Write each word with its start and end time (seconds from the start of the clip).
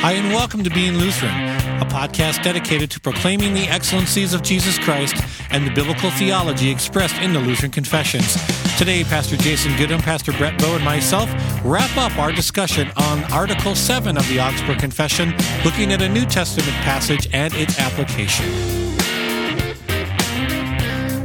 Hi, 0.00 0.12
and 0.12 0.28
welcome 0.28 0.62
to 0.62 0.70
Being 0.70 0.96
Lutheran, 0.96 1.34
a 1.82 1.84
podcast 1.84 2.44
dedicated 2.44 2.88
to 2.92 3.00
proclaiming 3.00 3.52
the 3.52 3.66
excellencies 3.66 4.32
of 4.32 4.42
Jesus 4.42 4.78
Christ 4.78 5.16
and 5.50 5.66
the 5.66 5.72
biblical 5.72 6.08
theology 6.12 6.70
expressed 6.70 7.16
in 7.16 7.32
the 7.32 7.40
Lutheran 7.40 7.72
Confessions. 7.72 8.36
Today, 8.78 9.02
Pastor 9.02 9.36
Jason 9.36 9.76
Goodham, 9.76 10.00
Pastor 10.00 10.30
Brett 10.34 10.56
Bow, 10.60 10.76
and 10.76 10.84
myself 10.84 11.28
wrap 11.64 11.94
up 11.96 12.16
our 12.16 12.30
discussion 12.30 12.92
on 12.96 13.24
Article 13.32 13.74
7 13.74 14.16
of 14.16 14.26
the 14.28 14.38
Augsburg 14.38 14.78
Confession, 14.78 15.34
looking 15.64 15.92
at 15.92 16.00
a 16.00 16.08
New 16.08 16.26
Testament 16.26 16.76
passage 16.84 17.28
and 17.32 17.52
its 17.54 17.80
application. 17.80 18.46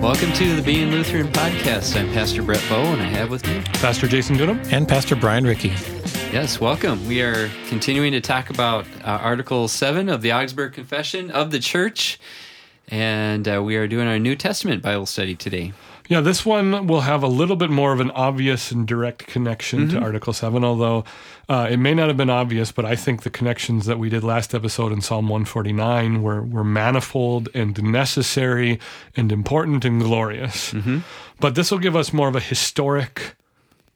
Welcome 0.01 0.33
to 0.33 0.55
the 0.55 0.63
Being 0.63 0.89
Lutheran 0.89 1.27
podcast. 1.27 1.95
I'm 1.95 2.11
Pastor 2.11 2.41
Brett 2.41 2.63
Bow, 2.67 2.81
and 2.81 3.03
I 3.03 3.05
have 3.05 3.29
with 3.29 3.45
me 3.45 3.61
Pastor 3.73 4.07
Jason 4.07 4.35
Goodham 4.35 4.59
and 4.71 4.87
Pastor 4.87 5.15
Brian 5.15 5.43
Ricky. 5.43 5.73
Yes, 6.33 6.59
welcome. 6.59 7.07
We 7.07 7.21
are 7.21 7.47
continuing 7.67 8.11
to 8.13 8.19
talk 8.19 8.49
about 8.49 8.87
uh, 9.03 9.19
Article 9.21 9.67
7 9.67 10.09
of 10.09 10.23
the 10.23 10.33
Augsburg 10.33 10.73
Confession 10.73 11.29
of 11.29 11.51
the 11.51 11.59
Church, 11.59 12.19
and 12.87 13.47
uh, 13.47 13.61
we 13.61 13.75
are 13.75 13.87
doing 13.87 14.07
our 14.07 14.17
New 14.17 14.35
Testament 14.35 14.81
Bible 14.81 15.05
study 15.05 15.35
today. 15.35 15.73
Yeah, 16.07 16.21
this 16.21 16.43
one 16.43 16.87
will 16.87 17.01
have 17.01 17.21
a 17.21 17.27
little 17.27 17.55
bit 17.55 17.69
more 17.69 17.93
of 17.93 17.99
an 17.99 18.09
obvious 18.09 18.71
and 18.71 18.87
direct 18.87 19.27
connection 19.27 19.81
mm-hmm. 19.81 19.99
to 19.99 20.03
Article 20.03 20.33
7, 20.33 20.63
although 20.63 21.03
uh, 21.49 21.67
it 21.69 21.77
may 21.77 21.93
not 21.93 22.07
have 22.07 22.17
been 22.17 22.31
obvious, 22.31 22.71
but 22.71 22.83
I 22.83 22.95
think 22.95 23.21
the 23.21 23.29
connections 23.29 23.85
that 23.85 23.99
we 23.99 24.09
did 24.09 24.23
last 24.23 24.55
episode 24.55 24.91
in 24.91 25.01
Psalm 25.01 25.29
149 25.29 26.23
were, 26.23 26.41
were 26.41 26.63
manifold 26.63 27.47
and 27.53 27.79
necessary 27.83 28.79
and 29.15 29.31
important 29.31 29.85
and 29.85 30.01
glorious. 30.01 30.73
Mm-hmm. 30.73 31.01
But 31.39 31.53
this 31.53 31.69
will 31.69 31.77
give 31.77 31.95
us 31.95 32.11
more 32.11 32.27
of 32.27 32.35
a 32.35 32.39
historic 32.39 33.35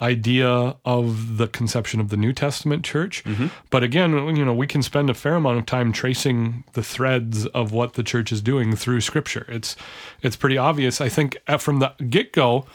idea 0.02 0.76
of 0.86 1.38
the 1.38 1.48
conception 1.48 2.00
of 2.00 2.10
the 2.10 2.18
New 2.18 2.34
Testament 2.34 2.84
church. 2.84 3.24
Mm-hmm. 3.24 3.48
But 3.70 3.84
again, 3.84 4.36
you 4.36 4.46
know, 4.46 4.54
we 4.54 4.68
can 4.68 4.84
spend 4.84 5.10
a 5.10 5.14
fair 5.14 5.36
amount 5.36 5.58
of 5.58 5.66
time 5.66 5.92
tracing 5.92 6.64
the 6.74 6.84
threads 6.84 7.46
of 7.48 7.72
what 7.72 7.94
the 7.94 8.04
church 8.04 8.32
is 8.32 8.42
doing 8.42 8.76
through 8.76 9.02
Scripture. 9.02 9.46
It's 9.50 9.76
it's 10.22 10.36
pretty 10.36 10.58
obvious. 10.58 11.02
I 11.02 11.10
think 11.10 11.38
from 11.60 11.80
the 11.80 11.94
get 12.10 12.34
go. 12.34 12.66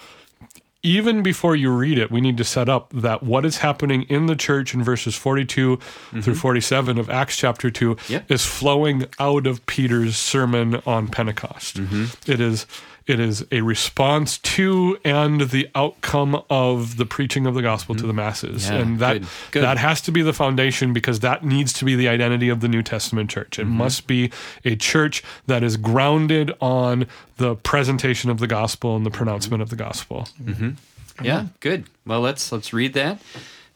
Even 0.85 1.23
before 1.23 1.55
you 1.55 1.71
read 1.71 1.97
it, 1.97 2.11
we 2.11 2.21
need 2.21 2.37
to 2.39 2.45
set 2.45 2.69
up 2.69 2.91
that 2.93 3.23
what 3.23 3.45
is 3.45 3.59
happening 3.59 4.03
in 4.09 4.27
the 4.27 4.35
church 4.35 4.75
in 4.75 4.83
verses 4.83 5.15
42 5.15 5.77
mm-hmm. 5.77 6.21
through 6.23 6.35
47 6.35 6.99
of 6.99 7.09
Acts 7.09 7.37
chapter 7.37 7.71
2 7.71 7.97
yep. 8.09 8.29
is 8.29 8.45
flowing 8.45 9.07
out 9.21 9.47
of 9.47 9.65
Peter's 9.67 10.17
sermon 10.17 10.83
on 10.85 11.07
Pentecost. 11.07 11.77
Mm-hmm. 11.77 12.29
It 12.29 12.41
is 12.41 12.67
it 13.07 13.21
is 13.21 13.45
a 13.51 13.61
response 13.61 14.39
to 14.39 14.99
and 15.05 15.43
the 15.43 15.69
outcome 15.75 16.43
of 16.49 16.97
the 16.97 17.07
preaching 17.07 17.47
of 17.47 17.55
the 17.55 17.63
gospel 17.63 17.95
mm-hmm. 17.95 18.03
to 18.03 18.07
the 18.07 18.13
masses. 18.13 18.69
Yeah, 18.69 18.77
and 18.77 18.99
that 18.99 19.15
good, 19.15 19.29
good. 19.51 19.63
that 19.63 19.79
has 19.79 20.01
to 20.03 20.13
be 20.13 20.23
the 20.23 20.33
foundation 20.33 20.93
because 20.93 21.21
that 21.21 21.45
needs 21.45 21.73
to 21.75 21.85
be 21.85 21.97
the 21.97 22.09
identity 22.09 22.49
of 22.49 22.61
the 22.61 22.69
New 22.69 22.83
Testament 22.83 23.31
church. 23.31 23.59
It 23.59 23.63
mm-hmm. 23.63 23.77
must 23.77 24.07
be 24.07 24.31
a 24.65 24.77
church 24.77 25.23
that 25.47 25.63
is 25.63 25.77
grounded 25.77 26.53
on 26.61 27.07
the 27.37 27.57
presentation 27.57 28.31
of 28.31 28.39
the 28.39 28.47
gospel 28.47 28.97
and 28.97 29.05
the 29.05 29.11
pronouncement 29.11 29.63
of 29.63 29.71
the 29.71 29.77
gospel. 29.77 30.29
Mm-hmm. 30.43 31.25
Yeah, 31.25 31.47
good. 31.61 31.87
Well, 32.07 32.21
let's 32.21 32.51
let's 32.53 32.73
read 32.73 32.95
that. 32.95 33.21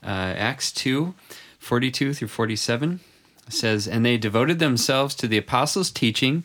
Uh, 0.02 0.34
Acts 0.36 0.70
2, 0.72 1.14
42 1.58 2.14
through 2.14 2.28
47 2.28 3.00
says, 3.48 3.88
And 3.88 4.05
they 4.05 4.16
devoted 4.16 4.58
themselves 4.58 5.14
to 5.16 5.28
the 5.28 5.38
apostles' 5.38 5.90
teaching 5.90 6.44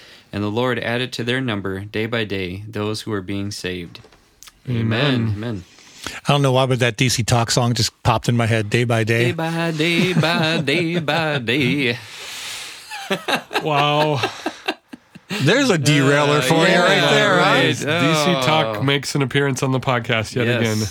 And 0.33 0.43
the 0.43 0.49
Lord 0.49 0.79
added 0.79 1.11
to 1.13 1.23
their 1.23 1.41
number 1.41 1.81
day 1.81 2.05
by 2.05 2.23
day 2.23 2.63
those 2.67 3.01
who 3.01 3.11
were 3.11 3.21
being 3.21 3.51
saved. 3.51 3.99
Amen. 4.69 5.33
Amen. 5.35 5.63
I 6.27 6.33
don't 6.33 6.41
know 6.41 6.51
why, 6.51 6.65
but 6.65 6.79
that 6.79 6.97
DC 6.97 7.25
Talk 7.25 7.51
song 7.51 7.73
just 7.73 8.01
popped 8.03 8.29
in 8.29 8.37
my 8.37 8.45
head 8.45 8.69
day 8.69 8.85
by 8.85 9.03
day. 9.03 9.25
Day 9.25 9.31
by 9.33 9.71
day, 9.71 10.13
by 10.13 10.61
day 10.61 10.99
by 10.99 11.39
day. 11.39 11.97
wow. 13.63 14.21
There's 15.29 15.69
a 15.69 15.77
derailer 15.77 16.37
uh, 16.37 16.41
for 16.41 16.55
yeah, 16.55 16.75
you 16.75 16.81
right 16.81 17.11
there, 17.11 17.35
right? 17.35 17.63
right? 17.63 17.75
DC 17.75 18.45
Talk 18.45 18.77
oh. 18.77 18.83
makes 18.83 19.15
an 19.15 19.21
appearance 19.21 19.63
on 19.63 19.71
the 19.71 19.79
podcast 19.79 20.35
yet 20.35 20.47
yes. 20.47 20.59
again. 20.59 20.87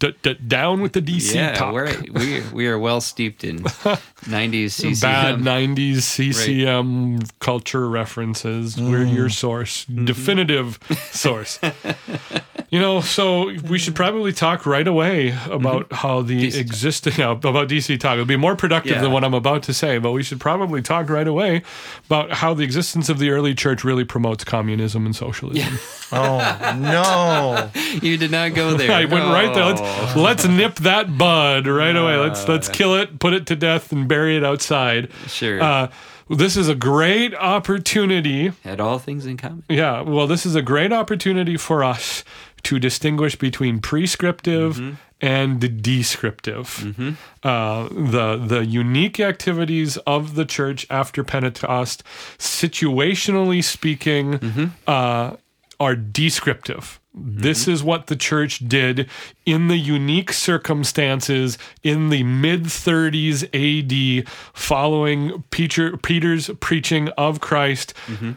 D- 0.00 0.14
d- 0.22 0.34
down 0.34 0.80
with 0.80 0.92
the 0.92 1.02
DC 1.02 1.34
yeah, 1.34 1.54
talk. 1.54 1.74
We're, 1.74 1.92
we 2.12 2.42
we 2.52 2.66
are 2.68 2.78
well 2.78 3.00
steeped 3.00 3.42
in 3.42 3.58
90s 3.62 4.70
CCM. 4.70 5.00
Bad 5.00 5.38
90s 5.40 6.02
CCM 6.02 7.16
right. 7.16 7.38
culture 7.40 7.88
references. 7.88 8.76
Mm. 8.76 8.90
We're 8.92 9.04
your 9.04 9.28
source, 9.28 9.86
mm-hmm. 9.86 10.04
definitive 10.04 10.78
source. 11.10 11.58
You 12.70 12.78
know, 12.80 13.00
so 13.00 13.50
we 13.62 13.78
should 13.78 13.94
probably 13.94 14.30
talk 14.32 14.66
right 14.66 14.86
away 14.86 15.30
about 15.50 15.84
mm-hmm. 15.84 15.94
how 15.94 16.20
the 16.20 16.48
DC 16.48 16.58
existing 16.58 17.14
you 17.14 17.20
know, 17.20 17.32
about 17.32 17.68
DC 17.68 17.98
talk. 17.98 18.14
It'll 18.14 18.26
be 18.26 18.36
more 18.36 18.56
productive 18.56 18.96
yeah. 18.96 19.00
than 19.00 19.10
what 19.10 19.24
I'm 19.24 19.32
about 19.32 19.62
to 19.64 19.74
say, 19.74 19.96
but 19.96 20.12
we 20.12 20.22
should 20.22 20.38
probably 20.38 20.82
talk 20.82 21.08
right 21.08 21.26
away 21.26 21.62
about 22.06 22.30
how 22.30 22.52
the 22.52 22.64
existence 22.64 23.08
of 23.08 23.18
the 23.18 23.30
early 23.30 23.54
church 23.54 23.84
really 23.84 24.04
promotes 24.04 24.44
communism 24.44 25.06
and 25.06 25.16
socialism. 25.16 25.72
Yeah. 25.72 25.78
oh 26.12 26.78
no, 26.78 27.70
you 28.02 28.18
did 28.18 28.30
not 28.30 28.52
go 28.52 28.74
there. 28.76 28.92
I 28.92 29.06
went 29.06 29.24
oh. 29.24 29.32
right 29.32 29.54
there. 29.54 29.64
Let's, 29.64 30.16
let's 30.16 30.46
nip 30.46 30.74
that 30.76 31.16
bud 31.16 31.66
right 31.66 31.96
away. 31.96 32.16
Let's 32.16 32.46
let's 32.48 32.68
kill 32.68 32.96
it, 32.96 33.18
put 33.18 33.32
it 33.32 33.46
to 33.46 33.56
death, 33.56 33.92
and 33.92 34.06
bury 34.06 34.36
it 34.36 34.44
outside. 34.44 35.10
Sure. 35.26 35.62
Uh, 35.62 35.90
this 36.30 36.58
is 36.58 36.68
a 36.68 36.74
great 36.74 37.34
opportunity. 37.34 38.52
Had 38.62 38.80
all 38.80 38.98
things 38.98 39.24
in 39.24 39.38
common. 39.38 39.64
Yeah. 39.70 40.02
Well, 40.02 40.26
this 40.26 40.44
is 40.44 40.54
a 40.54 40.60
great 40.60 40.92
opportunity 40.92 41.56
for 41.56 41.82
us 41.82 42.22
to 42.68 42.78
distinguish 42.78 43.34
between 43.34 43.80
prescriptive 43.80 44.76
mm-hmm. 44.76 44.94
and 45.22 45.82
descriptive. 45.82 46.66
Mm-hmm. 46.84 47.12
Uh, 47.42 47.88
the 47.88 48.36
the 48.36 48.66
unique 48.66 49.18
activities 49.18 49.96
of 50.06 50.34
the 50.34 50.44
church 50.44 50.86
after 50.90 51.24
Pentecost, 51.24 52.04
situationally 52.36 53.64
speaking, 53.64 54.38
mm-hmm. 54.38 54.66
uh, 54.86 55.36
are 55.80 55.96
descriptive. 55.96 57.00
Mm-hmm. 57.16 57.40
This 57.40 57.66
is 57.66 57.82
what 57.82 58.08
the 58.08 58.16
church 58.16 58.68
did 58.68 59.08
in 59.46 59.68
the 59.68 59.78
unique 59.78 60.30
circumstances 60.30 61.56
in 61.82 62.10
the 62.10 62.22
mid 62.22 62.64
30s 62.64 63.48
AD 63.54 64.28
following 64.52 65.42
Peter, 65.50 65.96
Peter's 65.96 66.50
preaching 66.60 67.08
of 67.16 67.40
Christ 67.40 67.94
mm-hmm. 68.08 68.32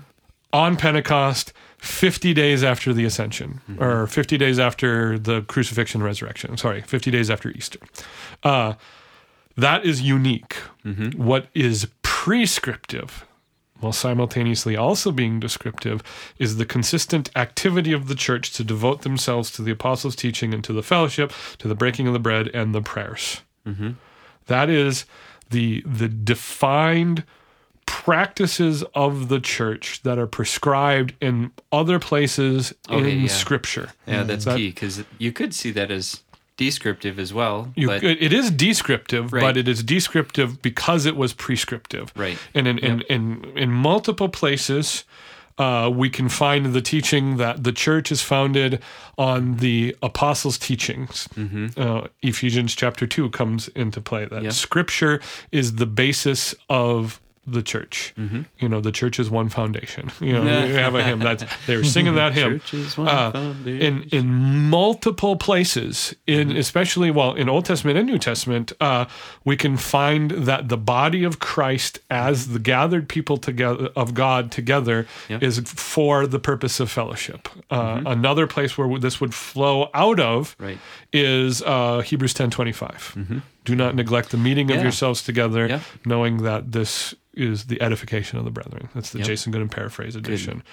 on 0.53 0.77
Pentecost 0.77 1.51
50 1.81 2.33
days 2.33 2.63
after 2.63 2.93
the 2.93 3.05
ascension 3.05 3.59
mm-hmm. 3.69 3.83
or 3.83 4.07
50 4.07 4.37
days 4.37 4.59
after 4.59 5.17
the 5.17 5.41
crucifixion 5.41 6.01
and 6.01 6.05
resurrection 6.05 6.55
sorry 6.55 6.81
50 6.81 7.11
days 7.11 7.29
after 7.29 7.49
easter 7.49 7.79
uh, 8.43 8.73
that 9.57 9.83
is 9.83 10.01
unique 10.01 10.57
mm-hmm. 10.85 11.21
what 11.21 11.47
is 11.53 11.87
prescriptive 12.03 13.25
while 13.81 13.91
simultaneously 13.91 14.77
also 14.77 15.11
being 15.11 15.39
descriptive 15.39 16.03
is 16.37 16.57
the 16.57 16.65
consistent 16.65 17.31
activity 17.35 17.91
of 17.91 18.07
the 18.07 18.15
church 18.15 18.53
to 18.53 18.63
devote 18.63 19.01
themselves 19.01 19.49
to 19.51 19.63
the 19.63 19.71
apostles' 19.71 20.15
teaching 20.15 20.53
and 20.53 20.63
to 20.63 20.71
the 20.71 20.83
fellowship, 20.83 21.33
to 21.57 21.67
the 21.67 21.73
breaking 21.73 22.05
of 22.05 22.13
the 22.13 22.19
bread 22.19 22.47
and 22.53 22.75
the 22.75 22.81
prayers. 22.81 23.41
Mm-hmm. 23.65 23.91
That 24.45 24.69
is 24.69 25.05
the 25.49 25.81
the 25.85 26.07
defined 26.07 27.23
practices 27.91 28.83
of 28.95 29.27
the 29.27 29.41
church 29.41 30.01
that 30.03 30.17
are 30.17 30.25
prescribed 30.25 31.13
in 31.19 31.51
other 31.73 31.99
places 31.99 32.73
okay, 32.89 33.11
in 33.11 33.21
yeah. 33.23 33.27
Scripture. 33.27 33.91
Yeah, 34.07 34.23
that's 34.23 34.45
that, 34.45 34.55
key 34.55 34.69
because 34.69 35.03
you 35.17 35.33
could 35.33 35.53
see 35.53 35.71
that 35.71 35.91
as 35.91 36.23
descriptive 36.55 37.19
as 37.19 37.33
well. 37.33 37.73
You, 37.75 37.87
but, 37.87 38.01
it 38.01 38.31
is 38.31 38.49
descriptive, 38.49 39.33
right. 39.33 39.41
but 39.41 39.57
it 39.57 39.67
is 39.67 39.83
descriptive 39.83 40.61
because 40.61 41.05
it 41.05 41.17
was 41.17 41.33
prescriptive. 41.33 42.13
Right. 42.15 42.37
And 42.53 42.65
in, 42.65 42.77
yep. 42.77 43.01
in, 43.09 43.43
in, 43.43 43.57
in 43.57 43.71
multiple 43.71 44.29
places, 44.29 45.03
uh, 45.57 45.91
we 45.93 46.09
can 46.09 46.29
find 46.29 46.67
the 46.67 46.81
teaching 46.81 47.35
that 47.37 47.63
the 47.65 47.73
church 47.73 48.09
is 48.09 48.21
founded 48.21 48.81
on 49.17 49.57
the 49.57 49.95
apostles' 50.01 50.57
teachings. 50.57 51.27
Mm-hmm. 51.35 51.67
Uh, 51.79 52.07
Ephesians 52.21 52.73
chapter 52.73 53.05
2 53.05 53.31
comes 53.31 53.67
into 53.69 53.99
play 53.99 54.25
that 54.25 54.43
yep. 54.43 54.53
scripture 54.53 55.19
is 55.51 55.75
the 55.75 55.85
basis 55.85 56.55
of 56.69 57.19
the 57.51 57.61
church. 57.61 58.13
You 58.59 58.69
know, 58.69 58.81
the 58.81 58.91
church 58.91 59.19
is 59.19 59.29
one 59.29 59.49
foundation. 59.49 60.11
You 60.21 60.33
know, 60.33 60.41
we 60.43 60.73
have 60.73 60.95
a 60.95 61.03
hymn 61.03 61.19
that's 61.19 61.43
they 61.67 61.75
were 61.77 61.83
singing 61.83 62.15
that 62.15 62.33
hymn 62.39 62.59
Church 62.59 62.73
is 62.73 62.97
one 62.97 63.07
Uh, 63.07 63.31
foundation. 63.31 63.81
in 63.81 64.03
in 64.11 64.27
multiple 64.69 65.35
places 65.35 66.15
in 66.27 66.55
especially 66.55 67.11
well 67.11 67.33
in 67.33 67.49
Old 67.49 67.65
Testament 67.65 67.97
and 67.97 68.07
New 68.07 68.19
Testament 68.19 68.71
uh, 68.79 69.05
we 69.43 69.55
can 69.57 69.77
find 69.77 70.31
that 70.31 70.69
the 70.69 70.77
body 70.77 71.23
of 71.23 71.39
Christ 71.39 71.99
as 72.09 72.49
the 72.49 72.59
gathered 72.59 73.07
people 73.09 73.37
together 73.37 73.89
of 73.95 74.13
God 74.13 74.51
together 74.51 75.05
Yep. 75.29 75.43
is 75.43 75.59
for 75.59 76.27
the 76.27 76.39
purpose 76.39 76.79
of 76.79 76.89
fellowship. 76.91 77.47
Uh, 77.69 78.01
Another 78.05 78.47
place 78.47 78.77
where 78.77 78.99
this 78.99 79.19
would 79.21 79.33
flow 79.33 79.89
out 79.93 80.19
of 80.19 80.55
Right. 80.59 80.77
is 81.13 81.61
uh, 81.63 81.99
Hebrews 82.01 82.33
ten 82.33 82.49
twenty 82.49 82.71
Do 83.63 83.75
not 83.75 83.95
neglect 83.95 84.31
the 84.31 84.37
meeting 84.37 84.71
of 84.71 84.81
yourselves 84.81 85.21
together, 85.23 85.67
Yep. 85.67 85.81
knowing 86.05 86.37
that 86.43 86.71
this 86.71 87.13
is 87.33 87.65
the 87.67 87.81
edification 87.81 88.37
of 88.39 88.43
the 88.43 88.51
brethren. 88.51 88.89
That's 88.93 89.11
the 89.11 89.19
Yep. 89.19 89.27
Jason 89.27 89.51
Goodham 89.53 89.69
paraphrase 89.69 90.15
edition. 90.15 90.63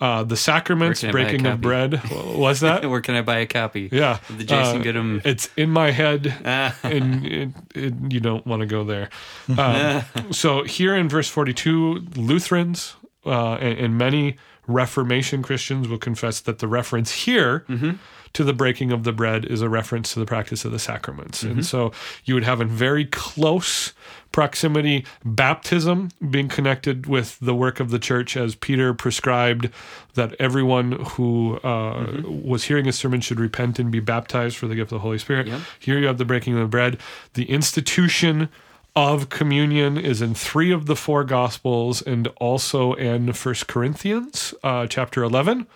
Uh, 0.00 0.24
the 0.24 0.36
sacraments, 0.36 1.02
Where 1.02 1.12
can 1.12 1.20
I 1.20 1.22
buy 1.22 1.28
a 1.28 1.30
breaking 1.30 1.46
of 1.46 1.60
bread. 1.60 2.02
Was 2.36 2.60
that? 2.60 2.84
Where 2.90 3.00
can 3.00 3.14
I 3.14 3.22
buy 3.22 3.38
a 3.38 3.46
copy? 3.46 3.88
Yeah, 3.92 4.18
the 4.28 4.44
Jason 4.44 4.80
Uh, 4.80 4.82
Goodham. 4.82 5.22
It's 5.24 5.48
in 5.56 5.70
my 5.70 5.90
head, 5.92 6.34
Ah. 6.44 6.76
and 6.82 7.24
it, 7.24 7.48
it, 7.74 7.94
you 8.10 8.20
don't 8.20 8.44
want 8.46 8.60
to 8.60 8.66
go 8.66 8.82
there. 8.84 9.08
Um, 9.56 10.02
so 10.32 10.64
here 10.64 10.94
in 10.96 11.08
verse 11.08 11.28
forty-two, 11.28 12.06
Lutherans 12.16 12.94
uh, 13.24 13.54
and, 13.54 13.78
and 13.78 13.96
many 13.98 14.36
Reformation 14.66 15.42
Christians 15.42 15.88
will 15.88 15.98
confess 15.98 16.40
that 16.40 16.58
the 16.60 16.68
reference 16.68 17.12
here. 17.12 17.64
Mm-hmm. 17.68 17.92
To 18.36 18.44
the 18.44 18.54
breaking 18.54 18.92
of 18.92 19.04
the 19.04 19.12
bread 19.12 19.44
is 19.44 19.60
a 19.60 19.68
reference 19.68 20.14
to 20.14 20.18
the 20.18 20.24
practice 20.24 20.64
of 20.64 20.72
the 20.72 20.78
sacraments. 20.78 21.42
Mm-hmm. 21.42 21.52
And 21.52 21.66
so 21.66 21.92
you 22.24 22.32
would 22.32 22.44
have 22.44 22.62
in 22.62 22.68
very 22.68 23.04
close 23.04 23.92
proximity 24.32 25.04
baptism 25.22 26.08
being 26.30 26.48
connected 26.48 27.06
with 27.06 27.38
the 27.40 27.54
work 27.54 27.78
of 27.78 27.90
the 27.90 27.98
church 27.98 28.34
as 28.34 28.54
Peter 28.54 28.94
prescribed 28.94 29.68
that 30.14 30.34
everyone 30.38 30.92
who 30.92 31.56
uh, 31.56 31.92
Mm-hmm. 31.92 32.48
was 32.48 32.64
hearing 32.64 32.86
his 32.86 32.96
sermon 32.96 33.20
should 33.20 33.38
repent 33.38 33.78
and 33.78 33.90
be 33.90 34.00
baptized 34.00 34.56
for 34.56 34.66
the 34.66 34.76
gift 34.76 34.92
of 34.92 34.96
the 34.96 35.02
Holy 35.02 35.18
Spirit. 35.18 35.46
Yep. 35.48 35.60
Here 35.78 35.98
you 35.98 36.06
have 36.06 36.16
the 36.16 36.24
breaking 36.24 36.54
of 36.54 36.60
the 36.60 36.66
bread. 36.68 36.96
The 37.34 37.50
institution 37.50 38.48
of 38.94 39.28
communion 39.28 39.96
is 39.96 40.20
in 40.20 40.34
three 40.34 40.70
of 40.70 40.86
the 40.86 40.96
four 40.96 41.24
gospels 41.24 42.02
and 42.02 42.28
also 42.36 42.92
in 42.94 43.32
First 43.32 43.66
Corinthians 43.66 44.54
uh, 44.62 44.86
chapter 44.86 45.22
11. 45.22 45.66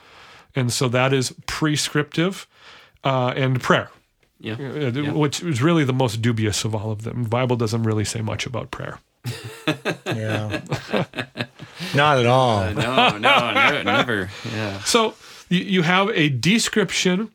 And 0.55 0.73
so 0.73 0.89
that 0.89 1.13
is 1.13 1.35
prescriptive 1.47 2.47
uh, 3.05 3.33
and 3.37 3.61
prayer. 3.61 3.91
Yeah. 4.39 4.55
Uh, 4.55 5.15
Which 5.15 5.43
is 5.43 5.63
really 5.63 5.85
the 5.85 5.93
most 5.93 6.21
dubious 6.21 6.65
of 6.65 6.75
all 6.75 6.91
of 6.91 7.03
them. 7.03 7.25
The 7.25 7.29
Bible 7.29 7.57
doesn't 7.57 7.85
really 7.85 8.05
say 8.05 8.21
much 8.21 8.47
about 8.47 8.71
prayer. 8.71 8.99
Yeah. 10.07 10.63
Not 11.95 12.19
at 12.19 12.27
all. 12.27 12.59
Uh, 12.59 12.73
no, 12.73 13.19
no, 13.19 13.51
no, 13.51 13.83
never. 13.83 14.31
Yeah. 14.55 14.81
So 14.85 15.15
you, 15.49 15.61
you 15.61 15.83
have 15.83 16.09
a 16.11 16.29
description 16.29 17.33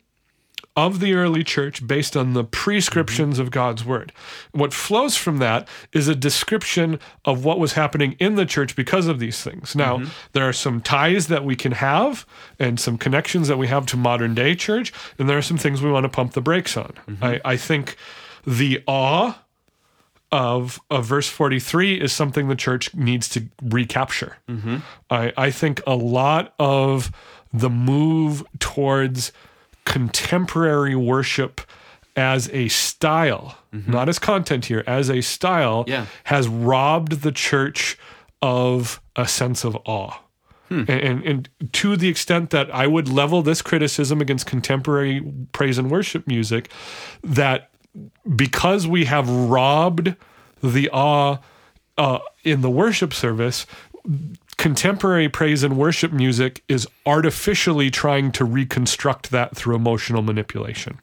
of 0.75 0.99
the 0.99 1.13
early 1.13 1.43
church 1.43 1.85
based 1.85 2.15
on 2.15 2.33
the 2.33 2.43
prescriptions 2.43 3.39
of 3.39 3.51
God's 3.51 3.83
word. 3.83 4.13
What 4.51 4.73
flows 4.73 5.17
from 5.17 5.39
that 5.39 5.67
is 5.91 6.07
a 6.07 6.15
description 6.15 6.99
of 7.25 7.43
what 7.43 7.59
was 7.59 7.73
happening 7.73 8.15
in 8.19 8.35
the 8.35 8.45
church 8.45 8.75
because 8.75 9.07
of 9.07 9.19
these 9.19 9.41
things. 9.41 9.75
Now, 9.75 9.97
mm-hmm. 9.97 10.09
there 10.31 10.47
are 10.47 10.53
some 10.53 10.81
ties 10.81 11.27
that 11.27 11.43
we 11.43 11.55
can 11.55 11.73
have 11.73 12.25
and 12.57 12.79
some 12.79 12.97
connections 12.97 13.49
that 13.49 13.57
we 13.57 13.67
have 13.67 13.85
to 13.87 13.97
modern 13.97 14.33
day 14.33 14.55
church, 14.55 14.93
and 15.19 15.29
there 15.29 15.37
are 15.37 15.43
some 15.43 15.57
things 15.57 15.81
we 15.81 15.91
want 15.91 16.05
to 16.05 16.09
pump 16.09 16.33
the 16.33 16.41
brakes 16.41 16.77
on. 16.77 16.93
Mm-hmm. 17.07 17.23
I, 17.23 17.41
I 17.43 17.57
think 17.57 17.97
the 18.45 18.81
awe 18.87 19.37
of, 20.31 20.79
of 20.89 21.05
verse 21.05 21.27
43 21.27 21.99
is 21.99 22.13
something 22.13 22.47
the 22.47 22.55
church 22.55 22.95
needs 22.95 23.27
to 23.29 23.47
recapture. 23.61 24.37
Mm-hmm. 24.47 24.77
I, 25.09 25.33
I 25.35 25.51
think 25.51 25.81
a 25.85 25.95
lot 25.95 26.53
of 26.57 27.11
the 27.53 27.69
move 27.69 28.43
towards 28.59 29.33
contemporary 29.85 30.95
worship 30.95 31.61
as 32.15 32.49
a 32.49 32.67
style, 32.67 33.57
not 33.71 34.09
as 34.09 34.19
content 34.19 34.65
here, 34.65 34.83
as 34.85 35.09
a 35.09 35.21
style, 35.21 35.85
Yeah. 35.87 36.05
has 36.25 36.47
robbed 36.47 37.21
the 37.21 37.31
church 37.31 37.97
of 38.41 39.01
a 39.15 39.27
sense 39.27 39.63
of 39.63 39.75
awe. 39.85 40.17
And, 40.69 40.89
and, 40.89 41.23
and 41.25 41.49
to 41.73 41.97
the 41.97 42.07
extent 42.07 42.49
that 42.51 42.73
I 42.73 42.87
would 42.87 43.09
level 43.09 43.41
this 43.41 43.61
criticism 43.61 44.21
against 44.21 44.45
contemporary 44.45 45.21
praise 45.51 45.77
and 45.77 45.91
worship 45.91 46.25
music, 46.27 46.69
that 47.23 47.69
because 48.37 48.87
we 48.87 49.03
have 49.03 49.29
robbed 49.29 50.15
the 50.63 50.89
awe 50.91 51.39
uh, 51.97 52.19
in 52.45 52.61
the 52.61 52.69
worship 52.69 53.13
service, 53.13 53.65
contemporary 54.61 55.27
praise 55.27 55.63
and 55.63 55.75
worship 55.75 56.11
music 56.11 56.63
is 56.67 56.87
artificially 57.07 57.89
trying 57.89 58.31
to 58.31 58.45
reconstruct 58.45 59.31
that 59.31 59.55
through 59.55 59.75
emotional 59.75 60.21
manipulation, 60.21 60.99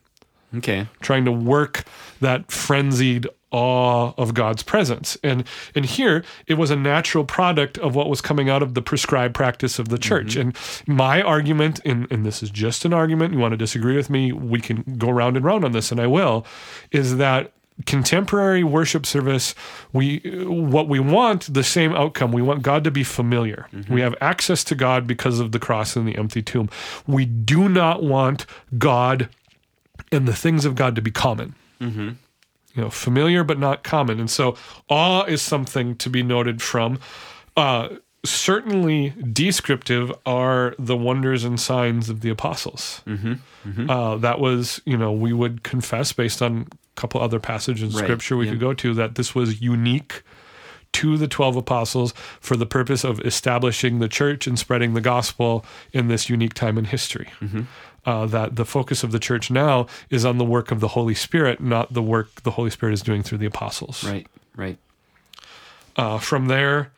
Okay. 0.55 0.87
trying 1.01 1.25
to 1.25 1.31
work 1.31 1.83
that 2.21 2.49
frenzied 2.49 3.27
awe 3.51 4.13
of 4.17 4.33
God's 4.33 4.63
presence. 4.63 5.17
And 5.23 5.43
and 5.75 5.83
here 5.83 6.23
it 6.47 6.53
was 6.53 6.71
a 6.71 6.75
natural 6.75 7.25
product 7.25 7.77
of 7.79 7.95
what 7.95 8.09
was 8.09 8.21
coming 8.21 8.49
out 8.49 8.63
of 8.63 8.75
the 8.75 8.81
prescribed 8.81 9.35
practice 9.35 9.77
of 9.77 9.89
the 9.89 9.97
church. 9.97 10.35
Mm-hmm. 10.35 10.41
And 10.87 10.97
my 10.97 11.21
argument, 11.21 11.81
and, 11.83 12.07
and 12.11 12.25
this 12.25 12.41
is 12.41 12.51
just 12.51 12.85
an 12.85 12.93
argument, 12.93 13.33
you 13.33 13.39
want 13.39 13.51
to 13.51 13.57
disagree 13.57 13.97
with 13.97 14.09
me, 14.09 14.31
we 14.31 14.61
can 14.61 14.83
go 14.97 15.09
round 15.09 15.35
and 15.35 15.43
round 15.45 15.65
on 15.65 15.73
this, 15.73 15.91
and 15.91 15.99
I 15.99 16.07
will, 16.07 16.45
is 16.91 17.17
that 17.17 17.51
contemporary 17.85 18.63
worship 18.63 19.05
service 19.05 19.55
we 19.93 20.19
what 20.45 20.87
we 20.89 20.99
want 20.99 21.53
the 21.53 21.63
same 21.63 21.93
outcome. 21.93 22.31
We 22.31 22.41
want 22.41 22.61
god 22.61 22.83
to 22.83 22.91
be 22.91 23.03
familiar. 23.03 23.67
We 23.89 24.01
have 24.01 24.15
access 24.21 24.63
to 24.65 24.75
god 24.75 25.07
because 25.07 25.39
of 25.39 25.51
the 25.51 25.59
cross 25.59 25.95
and 25.95 26.07
the 26.07 26.17
empty 26.17 26.41
tomb. 26.41 26.69
We 27.07 27.25
do 27.25 27.69
not 27.69 28.03
want 28.03 28.45
god 28.77 29.29
and 30.11 30.27
the 30.27 30.35
things 30.35 30.65
of 30.65 30.75
god 30.75 30.95
to 30.95 31.01
be 31.01 31.11
common. 31.11 31.55
You 32.75 32.83
know 32.83 32.89
familiar 32.89 33.43
but 33.43 33.57
not 33.59 33.83
common. 33.83 34.19
And 34.19 34.29
so 34.29 34.55
awe 34.89 35.23
is 35.23 35.41
something 35.41 35.95
to 35.97 36.09
be 36.09 36.21
noted 36.23 36.61
from 36.61 36.99
uh 37.57 37.89
certainly 38.29 39.13
descriptive 39.33 40.11
are 40.25 40.75
the 40.77 40.95
wonders 40.95 41.43
and 41.43 41.59
signs 41.59 42.09
of 42.09 42.21
the 42.21 42.29
apostles 42.29 43.01
uh, 43.89 44.15
that 44.17 44.39
was 44.39 44.81
you 44.85 44.97
know 44.97 45.11
we 45.11 45.33
would 45.33 45.63
confess 45.63 46.13
based 46.13 46.41
on 46.41 46.67
a 46.71 46.99
couple 46.99 47.21
other 47.21 47.39
passages 47.39 47.93
in 47.93 47.99
Right, 47.99 48.05
scripture 48.05 48.37
we 48.37 48.45
yeah. 48.45 48.51
could 48.51 48.59
go 48.59 48.73
to 48.73 48.93
that 48.95 49.15
this 49.15 49.33
was 49.35 49.61
unique 49.61 50.23
to 50.91 51.17
the 51.17 51.27
12 51.27 51.55
apostles 51.55 52.13
for 52.39 52.57
the 52.57 52.65
purpose 52.65 53.03
of 53.03 53.19
establishing 53.21 53.99
the 53.99 54.07
church 54.07 54.47
and 54.47 54.57
spreading 54.57 54.93
the 54.93 55.01
gospel 55.01 55.63
in 55.93 56.07
this 56.07 56.29
unique 56.29 56.53
time 56.53 56.77
in 56.77 56.85
history. 56.85 57.29
Mm-hmm. 57.41 57.61
Uh, 58.05 58.25
that 58.25 58.55
the 58.55 58.65
focus 58.65 59.03
of 59.03 59.11
the 59.11 59.19
church 59.19 59.51
now 59.51 59.85
is 60.09 60.25
on 60.25 60.37
the 60.37 60.45
work 60.45 60.71
of 60.71 60.79
the 60.79 60.87
Holy 60.87 61.13
Spirit, 61.13 61.61
not 61.61 61.93
the 61.93 62.01
work 62.01 62.41
the 62.43 62.51
Holy 62.51 62.69
Spirit 62.71 62.93
is 62.93 63.01
doing 63.03 63.21
through 63.21 63.37
the 63.37 63.45
apostles. 63.45 64.03
Right. 64.03 64.25
Right. 64.55 64.77
Uh, 65.95 66.17
from 66.17 66.47
there, 66.47 66.91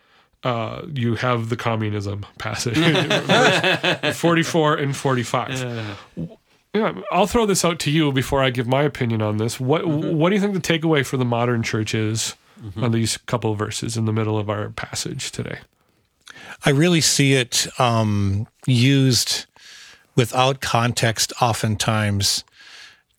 uh, 0.44 0.84
you 0.94 1.16
have 1.16 1.50
the 1.50 1.56
communism 1.56 2.26
passage, 2.38 2.78
44 4.16 4.76
and 4.76 4.96
45. 4.96 5.98
Yeah, 6.74 6.94
I'll 7.12 7.28
throw 7.28 7.46
this 7.46 7.66
out 7.66 7.80
to 7.80 7.92
you 7.92 8.12
before 8.14 8.42
I 8.42 8.50
give 8.50 8.66
my 8.66 8.84
opinion 8.84 9.22
on 9.22 9.38
this. 9.38 9.60
What 9.60 9.86
What 9.86 10.30
do 10.30 10.36
you 10.36 10.42
think 10.42 10.54
the 10.54 10.62
takeaway 10.62 11.06
for 11.06 11.18
the 11.18 11.26
modern 11.26 11.64
church 11.64 11.94
is 11.94 12.36
on 12.78 12.92
these 12.92 13.18
couple 13.18 13.52
of 13.52 13.58
verses 13.58 13.98
in 13.98 14.06
the 14.06 14.14
middle 14.14 14.38
of 14.38 14.50
our 14.50 14.70
passage 14.70 15.32
today? 15.32 15.60
I 16.66 16.70
really 16.70 17.02
see 17.02 17.34
it 17.34 17.68
um, 17.80 18.48
used 18.66 19.48
without 20.16 20.62
context, 20.62 21.34
oftentimes, 21.42 22.44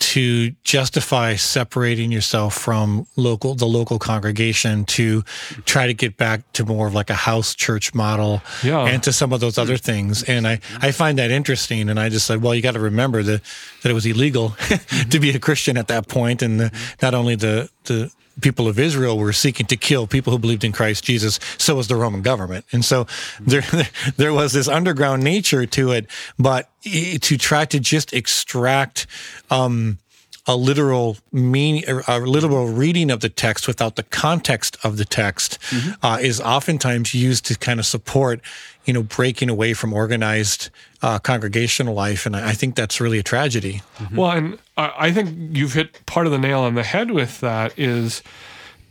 to 0.03 0.51
justify 0.65 1.37
separating 1.37 2.11
yourself 2.11 2.55
from 2.55 3.07
local 3.17 3.55
the 3.55 3.67
local 3.67 3.99
congregation 3.99 4.85
to 4.85 5.23
try 5.65 5.87
to 5.87 5.95
get 5.95 6.17
back 6.17 6.41
to 6.55 6.65
more 6.67 6.89
of 6.89 6.95
like 6.95 7.09
a 7.11 7.15
house 7.15 7.55
church 7.55 7.95
model 7.95 8.43
Yeah. 8.65 8.85
and 8.87 9.01
to 9.05 9.13
some 9.13 9.33
of 9.33 9.41
those 9.41 9.59
other 9.59 9.77
things. 9.77 10.23
And 10.25 10.47
I, 10.47 10.59
I 10.81 10.91
find 10.91 11.19
that 11.19 11.31
interesting. 11.31 11.89
And 11.89 12.01
I 12.01 12.09
just 12.09 12.27
said 12.27 12.43
well 12.43 12.55
you 12.55 12.63
got 12.63 12.75
to 12.75 12.81
remember 12.81 13.23
that 13.23 13.43
that 13.83 13.91
it 13.91 13.95
was 13.95 14.05
illegal 14.07 14.57
to 15.11 15.21
be 15.21 15.31
a 15.31 15.39
Christian 15.39 15.77
at 15.77 15.87
that 15.89 16.09
point. 16.09 16.43
And 16.43 16.59
the, 16.61 16.73
not 17.01 17.15
only 17.15 17.37
the 17.37 17.71
the 17.85 18.11
people 18.41 18.69
of 18.69 18.79
Israel 18.79 19.19
were 19.19 19.33
seeking 19.33 19.67
to 19.67 19.77
kill 19.77 20.07
people 20.07 20.33
who 20.33 20.39
believed 20.39 20.65
in 20.65 20.73
Christ 20.73 21.05
Jesus 21.05 21.39
so 21.59 21.75
was 21.75 21.89
the 21.89 21.97
Roman 21.97 22.23
government. 22.23 22.65
And 22.73 22.85
so 22.85 23.07
there 23.41 23.65
there 24.17 24.33
was 24.33 24.53
this 24.53 24.69
underground 24.69 25.23
nature 25.23 25.67
to 25.67 25.93
it 25.93 26.07
but 26.39 26.69
to 26.83 27.37
try 27.37 27.65
to 27.67 27.79
just 27.81 28.13
extract 28.13 29.07
um 29.51 29.99
a 30.47 30.57
literal 30.57 31.17
meaning, 31.31 31.85
a 31.87 32.19
literal 32.19 32.67
reading 32.67 33.11
of 33.11 33.21
the 33.21 33.29
text 33.29 33.69
without 33.69 33.95
the 33.97 34.03
context 34.03 34.77
of 34.83 34.97
the 34.97 35.05
text 35.05 35.59
uh, 36.03 36.19
is 36.21 36.41
oftentimes 36.41 37.15
used 37.15 37.47
to 37.47 37.57
kind 37.57 37.79
of 37.79 37.87
support, 37.87 38.41
you 38.85 38.93
know, 38.93 39.03
breaking 39.03 39.49
away 39.49 39.75
from 39.75 39.93
organized 39.93 40.71
uh, 41.03 41.19
congregational 41.19 41.95
life, 41.95 42.27
and 42.27 42.37
I 42.37 42.53
think 42.53 42.75
that's 42.75 43.01
really 43.01 43.19
a 43.19 43.23
tragedy. 43.23 43.83
Well, 44.13 44.31
and 44.31 44.59
I 44.77 44.93
I 44.99 45.13
think 45.13 45.57
you've 45.57 45.75
hit 45.75 46.05
part 46.07 46.27
of 46.27 46.33
the 46.33 46.39
nail 46.39 46.61
on 46.61 46.75
the 46.75 46.83
head 46.83 47.11
with 47.11 47.41
that 47.41 47.79
is 47.79 48.23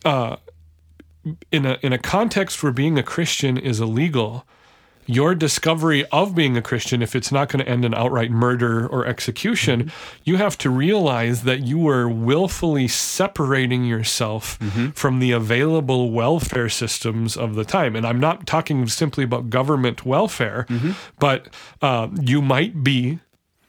uh, 0.05 0.37
in 1.51 1.65
a 1.65 1.77
in 1.81 1.93
a 1.93 1.97
context 1.97 2.63
where 2.63 2.71
being 2.71 2.97
a 2.97 3.03
Christian 3.03 3.57
is 3.57 3.79
illegal, 3.79 4.45
your 5.05 5.35
discovery 5.35 6.05
of 6.05 6.35
being 6.35 6.57
a 6.57 6.61
Christian, 6.61 7.01
if 7.01 7.15
it's 7.15 7.31
not 7.31 7.49
going 7.49 7.63
to 7.63 7.69
end 7.69 7.85
in 7.85 7.93
outright 7.93 8.31
murder 8.31 8.87
or 8.87 9.05
execution, 9.05 9.83
mm-hmm. 9.83 10.21
you 10.23 10.37
have 10.37 10.57
to 10.59 10.69
realize 10.69 11.43
that 11.43 11.61
you 11.61 11.79
were 11.79 12.07
willfully 12.07 12.87
separating 12.87 13.83
yourself 13.85 14.59
mm-hmm. 14.59 14.89
from 14.89 15.19
the 15.19 15.31
available 15.31 16.11
welfare 16.11 16.69
systems 16.69 17.35
of 17.35 17.55
the 17.55 17.65
time. 17.65 17.95
And 17.95 18.05
I'm 18.05 18.19
not 18.19 18.47
talking 18.47 18.87
simply 18.87 19.23
about 19.23 19.49
government 19.49 20.05
welfare, 20.05 20.65
mm-hmm. 20.69 20.91
but 21.19 21.47
uh, 21.81 22.07
you 22.21 22.41
might 22.41 22.83
be 22.83 23.19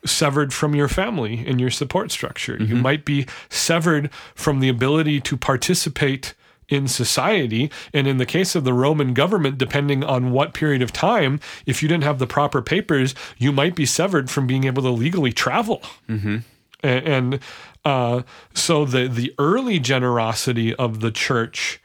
severed 0.05 0.53
from 0.53 0.75
your 0.75 0.89
family 0.89 1.45
and 1.47 1.61
your 1.61 1.71
support 1.71 2.11
structure. 2.11 2.55
You 2.55 2.75
mm-hmm. 2.75 2.83
might 2.83 3.05
be 3.05 3.27
severed 3.49 4.11
from 4.35 4.61
the 4.61 4.69
ability 4.69 5.21
to 5.21 5.37
participate 5.37 6.35
in 6.69 6.89
society. 6.89 7.71
And 7.93 8.07
in 8.07 8.17
the 8.17 8.27
case 8.27 8.55
of 8.55 8.65
the 8.65 8.75
Roman 8.75 9.15
government, 9.15 9.59
depending 9.59 10.03
on 10.03 10.33
what 10.33 10.55
period 10.55 10.83
of 10.83 10.93
time, 10.93 11.41
if 11.67 11.83
you 11.83 11.89
didn't 11.89 12.05
have 12.05 12.19
the 12.19 12.27
proper 12.27 12.63
papers, 12.63 13.15
you 13.39 13.53
might 13.53 13.75
be 13.75 13.87
severed 13.87 14.31
from 14.31 14.47
being 14.47 14.65
able 14.65 14.83
to 14.83 14.91
legally 14.91 15.33
travel. 15.33 15.83
Mm-hmm. 16.09 16.39
And, 16.83 17.07
and 17.07 17.41
uh, 17.85 18.23
so 18.55 18.85
the 18.85 19.09
the 19.09 19.35
early 19.39 19.79
generosity 19.79 20.75
of 20.75 21.01
the 21.01 21.11
church 21.11 21.81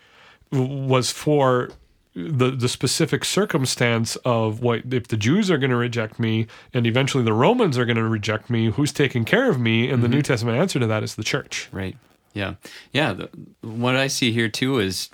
was 0.51 1.11
for 1.11 1.69
the 2.15 2.51
the 2.51 2.69
specific 2.69 3.25
circumstance 3.25 4.15
of 4.17 4.61
what 4.61 4.81
if 4.91 5.07
the 5.07 5.17
Jews 5.17 5.51
are 5.51 5.57
going 5.57 5.69
to 5.69 5.75
reject 5.77 6.19
me 6.19 6.47
and 6.73 6.87
eventually 6.87 7.23
the 7.23 7.33
Romans 7.33 7.77
are 7.77 7.85
going 7.85 7.97
to 7.97 8.03
reject 8.07 8.49
me, 8.49 8.71
who's 8.71 8.91
taking 8.91 9.25
care 9.25 9.49
of 9.49 9.59
me? 9.59 9.83
And 9.83 9.93
mm-hmm. 9.93 10.01
the 10.03 10.07
New 10.07 10.21
Testament 10.21 10.57
answer 10.57 10.79
to 10.79 10.87
that 10.87 11.03
is 11.03 11.15
the 11.15 11.23
church. 11.23 11.69
Right. 11.71 11.95
Yeah, 12.37 12.55
yeah. 12.91 13.13
The, 13.13 13.29
what 13.61 13.95
I 13.95 14.07
see 14.07 14.31
here 14.31 14.49
too 14.49 14.79
is 14.79 15.09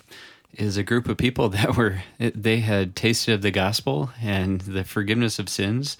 is 0.53 0.77
a 0.77 0.83
group 0.83 1.07
of 1.07 1.17
people 1.17 1.49
that 1.57 1.75
were 1.75 2.03
they 2.19 2.59
had 2.59 2.95
tasted 2.95 3.33
of 3.33 3.41
the 3.41 3.51
gospel 3.51 4.11
and 4.21 4.61
the 4.61 4.83
forgiveness 4.83 5.39
of 5.39 5.49
sins, 5.49 5.97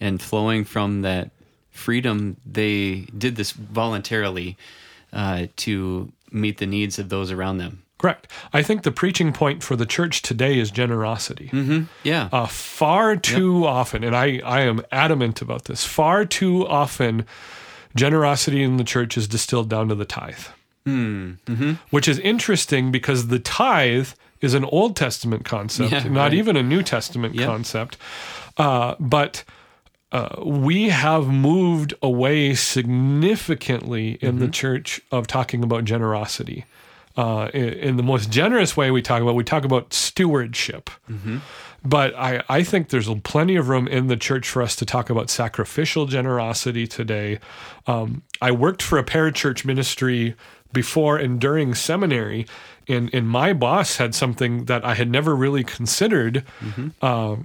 and 0.00 0.20
flowing 0.20 0.64
from 0.64 1.02
that 1.02 1.30
freedom, 1.70 2.36
they 2.46 3.06
did 3.18 3.36
this 3.36 3.50
voluntarily 3.50 4.56
uh, 5.12 5.46
to 5.56 6.12
meet 6.30 6.58
the 6.58 6.66
needs 6.66 6.98
of 6.98 7.08
those 7.08 7.30
around 7.30 7.58
them. 7.58 7.82
Correct. 7.98 8.30
I 8.52 8.62
think 8.62 8.82
the 8.82 8.92
preaching 8.92 9.32
point 9.32 9.62
for 9.62 9.76
the 9.76 9.86
church 9.86 10.22
today 10.22 10.58
is 10.58 10.70
generosity. 10.70 11.48
Mm-hmm. 11.52 11.84
Yeah. 12.02 12.28
Uh, 12.32 12.46
far 12.46 13.16
too 13.16 13.60
yep. 13.60 13.68
often, 13.68 14.04
and 14.04 14.14
I, 14.14 14.40
I 14.44 14.60
am 14.60 14.82
adamant 14.92 15.40
about 15.40 15.64
this, 15.64 15.84
far 15.84 16.24
too 16.24 16.66
often, 16.66 17.24
generosity 17.96 18.62
in 18.62 18.76
the 18.76 18.84
church 18.84 19.16
is 19.16 19.26
distilled 19.28 19.68
down 19.68 19.88
to 19.88 19.94
the 19.94 20.04
tithe. 20.04 20.46
Mm, 20.86 21.38
mm-hmm. 21.46 21.72
Which 21.90 22.08
is 22.08 22.18
interesting 22.18 22.92
because 22.92 23.28
the 23.28 23.38
tithe 23.38 24.08
is 24.40 24.54
an 24.54 24.64
Old 24.66 24.96
Testament 24.96 25.44
concept, 25.44 25.92
yeah, 25.92 26.04
not 26.04 26.24
right. 26.24 26.34
even 26.34 26.56
a 26.56 26.62
New 26.62 26.82
Testament 26.82 27.34
yep. 27.34 27.46
concept. 27.46 27.96
Uh, 28.58 28.94
but 29.00 29.44
uh, 30.12 30.42
we 30.44 30.90
have 30.90 31.26
moved 31.26 31.94
away 32.02 32.54
significantly 32.54 34.18
in 34.20 34.32
mm-hmm. 34.32 34.38
the 34.40 34.48
church 34.48 35.00
of 35.10 35.26
talking 35.26 35.64
about 35.64 35.84
generosity. 35.84 36.66
Uh, 37.16 37.48
in, 37.54 37.68
in, 37.74 37.96
the 37.96 38.02
most 38.02 38.28
generous 38.28 38.76
way 38.76 38.90
we 38.90 39.00
talk 39.00 39.22
about, 39.22 39.34
we 39.34 39.44
talk 39.44 39.64
about 39.64 39.92
stewardship. 39.92 40.90
Mm-hmm. 41.08 41.38
But 41.84 42.14
I, 42.16 42.42
I 42.48 42.62
think 42.62 42.88
there's 42.88 43.08
plenty 43.22 43.56
of 43.56 43.68
room 43.68 43.86
in 43.86 44.06
the 44.06 44.16
church 44.16 44.48
for 44.48 44.62
us 44.62 44.74
to 44.76 44.86
talk 44.86 45.10
about 45.10 45.30
sacrificial 45.30 46.06
generosity 46.06 46.86
today. 46.86 47.40
Um, 47.86 48.22
I 48.40 48.52
worked 48.52 48.82
for 48.82 48.98
a 48.98 49.04
parachurch 49.04 49.64
ministry 49.64 50.34
before 50.74 51.16
and 51.16 51.40
during 51.40 51.74
seminary, 51.74 52.46
and 52.86 53.08
and 53.14 53.26
my 53.26 53.54
boss 53.54 53.96
had 53.96 54.14
something 54.14 54.66
that 54.66 54.84
I 54.84 54.94
had 54.94 55.10
never 55.10 55.34
really 55.34 55.64
considered. 55.64 56.44
Mm-hmm. 56.60 56.88
Uh, 57.00 57.36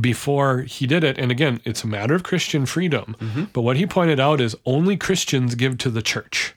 before 0.00 0.62
he 0.62 0.86
did 0.88 1.04
it, 1.04 1.18
and 1.18 1.30
again, 1.30 1.60
it's 1.64 1.84
a 1.84 1.86
matter 1.86 2.14
of 2.14 2.24
Christian 2.24 2.66
freedom. 2.66 3.16
Mm-hmm. 3.20 3.44
But 3.52 3.62
what 3.62 3.76
he 3.76 3.86
pointed 3.86 4.18
out 4.18 4.40
is 4.40 4.56
only 4.66 4.96
Christians 4.96 5.54
give 5.54 5.78
to 5.78 5.90
the 5.90 6.02
church. 6.02 6.54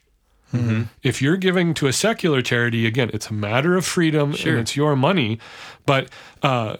Mm-hmm. 0.52 0.84
If 1.02 1.20
you're 1.20 1.36
giving 1.36 1.74
to 1.74 1.86
a 1.86 1.92
secular 1.92 2.40
charity, 2.42 2.86
again, 2.86 3.10
it's 3.12 3.28
a 3.28 3.34
matter 3.34 3.76
of 3.76 3.84
freedom 3.84 4.32
sure. 4.32 4.52
and 4.52 4.60
it's 4.60 4.76
your 4.76 4.96
money. 4.96 5.38
But 5.84 6.08
uh, 6.42 6.76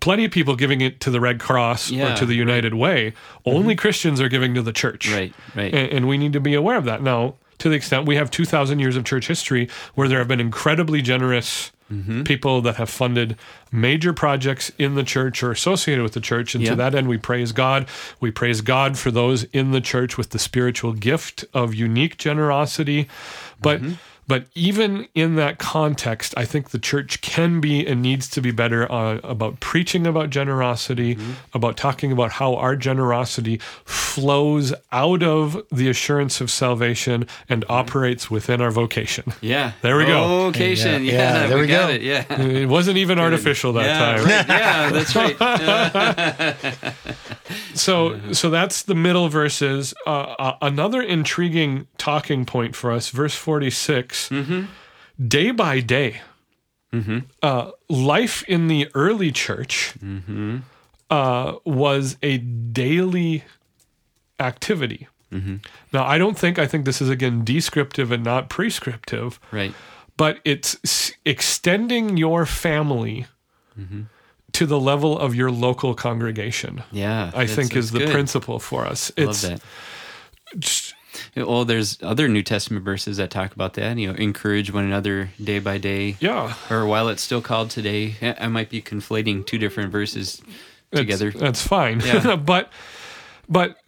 plenty 0.00 0.24
of 0.24 0.30
people 0.30 0.56
giving 0.56 0.80
it 0.80 1.00
to 1.00 1.10
the 1.10 1.20
Red 1.20 1.40
Cross 1.40 1.90
yeah, 1.90 2.12
or 2.12 2.16
to 2.16 2.26
the 2.26 2.34
United 2.34 2.72
right. 2.72 2.80
Way. 2.80 3.14
Only 3.44 3.74
mm-hmm. 3.74 3.80
Christians 3.80 4.20
are 4.20 4.28
giving 4.28 4.54
to 4.54 4.62
the 4.62 4.72
church. 4.72 5.10
Right, 5.10 5.32
right. 5.54 5.74
And, 5.74 5.92
and, 5.92 6.08
we 6.08 6.18
need 6.18 6.32
to 6.32 6.40
be 6.40 6.54
aware 6.54 6.76
of 6.76 6.84
that. 6.84 7.02
Now, 7.02 7.34
to 7.58 7.68
the 7.68 7.76
extent 7.76 8.06
we 8.06 8.16
have 8.16 8.30
2,000 8.30 8.78
years 8.78 8.96
of 8.96 9.04
church 9.04 9.28
history 9.28 9.68
where 9.94 10.08
there 10.08 10.18
have 10.18 10.28
been 10.28 10.40
incredibly 10.40 11.02
generous 11.02 11.72
mm-hmm. 11.90 12.22
people 12.22 12.60
that 12.62 12.76
have 12.76 12.90
funded 12.90 13.36
major 13.70 14.12
projects 14.12 14.70
in 14.78 14.94
the 14.94 15.02
church 15.02 15.42
or 15.42 15.50
associated 15.50 16.02
with 16.02 16.12
the 16.12 16.20
church. 16.20 16.54
And 16.54 16.64
yep. 16.64 16.72
to 16.72 16.76
that 16.76 16.94
end, 16.94 17.08
we 17.08 17.18
praise 17.18 17.52
God. 17.52 17.86
We 18.20 18.30
praise 18.30 18.60
God 18.60 18.98
for 18.98 19.10
those 19.10 19.44
in 19.44 19.72
the 19.72 19.80
church 19.80 20.16
with 20.16 20.30
the 20.30 20.38
spiritual 20.38 20.92
gift 20.92 21.44
of 21.52 21.74
unique 21.74 22.16
generosity. 22.18 23.08
But 23.60 23.80
mm-hmm. 23.80 23.94
But 24.28 24.46
even 24.54 25.08
in 25.14 25.36
that 25.36 25.58
context, 25.58 26.34
I 26.36 26.44
think 26.44 26.70
the 26.70 26.78
church 26.78 27.22
can 27.22 27.60
be 27.60 27.86
and 27.86 28.02
needs 28.02 28.28
to 28.28 28.42
be 28.42 28.50
better 28.50 28.90
uh, 28.92 29.18
about 29.24 29.58
preaching 29.60 30.06
about 30.06 30.28
generosity, 30.28 31.16
mm-hmm. 31.16 31.32
about 31.54 31.78
talking 31.78 32.12
about 32.12 32.32
how 32.32 32.54
our 32.54 32.76
generosity 32.76 33.56
flows 33.86 34.74
out 34.92 35.22
of 35.22 35.62
the 35.72 35.88
assurance 35.88 36.42
of 36.42 36.50
salvation 36.50 37.26
and 37.48 37.62
mm-hmm. 37.62 37.72
operates 37.72 38.30
within 38.30 38.60
our 38.60 38.70
vocation. 38.70 39.32
Yeah. 39.40 39.72
There 39.80 39.96
we 39.96 40.04
go. 40.04 40.50
Vocation. 40.50 41.04
Yeah. 41.04 41.12
yeah. 41.12 41.18
yeah. 41.18 41.46
there 41.46 41.56
we, 41.56 41.62
we 41.62 41.68
go. 41.68 41.88
It. 41.88 42.02
Yeah. 42.02 42.40
It 42.40 42.68
wasn't 42.68 42.98
even 42.98 43.16
Good. 43.16 43.24
artificial 43.24 43.72
that 43.72 43.86
yeah, 43.86 43.98
time. 43.98 44.24
Right. 44.24 44.48
yeah, 44.48 44.90
that's 44.90 45.16
right. 45.16 45.36
so, 47.74 48.32
so 48.32 48.50
that's 48.50 48.82
the 48.82 48.94
middle 48.94 49.28
verses. 49.28 49.94
Uh, 50.06 50.34
uh, 50.38 50.56
another 50.62 51.02
intriguing 51.02 51.86
talking 51.96 52.44
point 52.44 52.74
for 52.74 52.90
us, 52.90 53.10
verse 53.10 53.34
46 53.34 54.28
mm-hmm. 54.28 54.64
day 55.26 55.50
by 55.50 55.80
day. 55.80 56.20
Mm-hmm. 56.92 57.18
Uh, 57.42 57.70
life 57.88 58.42
in 58.48 58.68
the 58.68 58.88
early 58.94 59.30
church 59.30 59.94
mm-hmm. 60.02 60.58
uh, 61.10 61.54
was 61.64 62.16
a 62.22 62.38
daily 62.38 63.44
activity. 64.40 65.08
Mm-hmm. 65.32 65.56
Now, 65.92 66.04
I 66.04 66.16
don't 66.16 66.38
think, 66.38 66.58
I 66.58 66.66
think 66.66 66.86
this 66.86 67.02
is 67.02 67.10
again 67.10 67.44
descriptive 67.44 68.10
and 68.10 68.24
not 68.24 68.48
prescriptive. 68.48 69.38
Right. 69.52 69.74
But 70.16 70.40
it's 70.44 71.12
extending 71.24 72.16
your 72.16 72.46
family 72.46 73.26
mm-hmm. 73.78 74.02
To 74.52 74.66
the 74.66 74.80
level 74.80 75.18
of 75.18 75.34
your 75.34 75.50
local 75.50 75.94
congregation. 75.94 76.82
Yeah. 76.90 77.30
I 77.34 77.46
think 77.46 77.76
is 77.76 77.90
the 77.90 78.00
good. 78.00 78.10
principle 78.10 78.58
for 78.58 78.86
us. 78.86 79.12
It's, 79.16 79.44
love 79.44 79.60
that 80.54 80.94
well, 81.36 81.64
there's 81.64 81.98
other 82.02 82.28
New 82.28 82.42
Testament 82.42 82.84
verses 82.84 83.16
that 83.16 83.30
talk 83.30 83.54
about 83.54 83.74
that. 83.74 83.96
You 83.98 84.08
know, 84.08 84.14
encourage 84.14 84.72
one 84.72 84.84
another 84.84 85.30
day 85.42 85.58
by 85.58 85.78
day. 85.78 86.16
Yeah. 86.20 86.54
Or 86.70 86.86
while 86.86 87.08
it's 87.08 87.22
still 87.22 87.42
called 87.42 87.70
today. 87.70 88.16
I 88.38 88.48
might 88.48 88.70
be 88.70 88.82
conflating 88.82 89.46
two 89.46 89.58
different 89.58 89.92
verses 89.92 90.42
together. 90.92 91.30
That's, 91.30 91.40
that's 91.40 91.66
fine. 91.66 92.00
Yeah. 92.00 92.36
but 92.44 92.70
but 93.48 93.78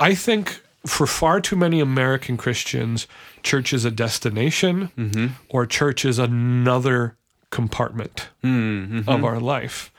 I 0.00 0.14
think 0.14 0.62
for 0.86 1.06
far 1.06 1.40
too 1.40 1.56
many 1.56 1.80
American 1.80 2.36
Christians, 2.36 3.06
church 3.42 3.72
is 3.72 3.84
a 3.84 3.90
destination 3.90 4.90
mm-hmm. 4.96 5.26
or 5.48 5.66
church 5.66 6.04
is 6.04 6.18
another 6.18 7.16
compartment 7.52 8.30
mm-hmm. 8.42 9.08
of 9.08 9.24
our 9.24 9.38
life 9.38 9.92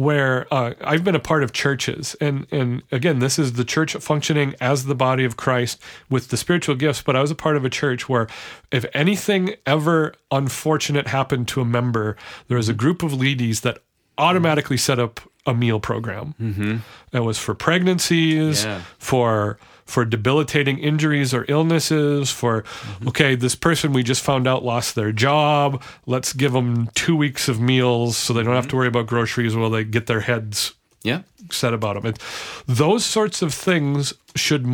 where 0.00 0.46
uh, 0.52 0.72
I've 0.80 1.04
been 1.04 1.14
a 1.14 1.20
part 1.20 1.42
of 1.42 1.52
churches, 1.52 2.16
and 2.22 2.46
and 2.50 2.82
again, 2.90 3.18
this 3.18 3.38
is 3.38 3.52
the 3.52 3.66
church 3.66 3.92
functioning 3.96 4.54
as 4.58 4.86
the 4.86 4.94
body 4.94 5.26
of 5.26 5.36
Christ 5.36 5.78
with 6.08 6.28
the 6.28 6.38
spiritual 6.38 6.74
gifts. 6.74 7.02
But 7.02 7.16
I 7.16 7.20
was 7.20 7.30
a 7.30 7.34
part 7.34 7.56
of 7.56 7.66
a 7.66 7.70
church 7.70 8.08
where, 8.08 8.26
if 8.70 8.86
anything 8.94 9.56
ever 9.66 10.14
unfortunate 10.30 11.08
happened 11.08 11.48
to 11.48 11.60
a 11.60 11.66
member, 11.66 12.16
there 12.48 12.56
was 12.56 12.70
a 12.70 12.72
group 12.72 13.02
of 13.02 13.12
ladies 13.12 13.60
that 13.60 13.82
automatically 14.16 14.78
set 14.78 14.98
up 14.98 15.20
a 15.44 15.52
meal 15.52 15.80
program. 15.80 16.34
Mm-hmm. 16.40 16.76
That 17.10 17.24
was 17.24 17.36
for 17.38 17.54
pregnancies, 17.54 18.64
yeah. 18.64 18.82
for 18.98 19.58
for 19.90 20.04
debilitating 20.04 20.78
injuries 20.78 21.34
or 21.34 21.44
illnesses, 21.48 22.30
for, 22.30 22.62
mm-hmm. 22.62 23.08
okay, 23.08 23.34
this 23.34 23.54
person 23.54 23.92
we 23.92 24.02
just 24.02 24.22
found 24.22 24.46
out 24.46 24.64
lost 24.64 24.94
their 24.94 25.12
job. 25.12 25.82
Let's 26.06 26.32
give 26.32 26.52
them 26.52 26.88
two 26.94 27.16
weeks 27.16 27.48
of 27.48 27.60
meals 27.60 28.16
so 28.16 28.32
they 28.32 28.42
don't 28.42 28.54
have 28.54 28.64
to 28.64 28.68
mm-hmm. 28.68 28.78
worry 28.78 28.88
about 28.88 29.06
groceries 29.06 29.56
while 29.56 29.70
they 29.70 29.84
get 29.84 30.06
their 30.06 30.20
heads 30.20 30.74
yeah. 31.02 31.22
set 31.50 31.74
about 31.74 31.94
them. 31.94 32.06
And 32.06 32.18
those 32.66 33.04
sorts 33.04 33.42
of 33.42 33.52
things 33.52 34.14
should 34.36 34.64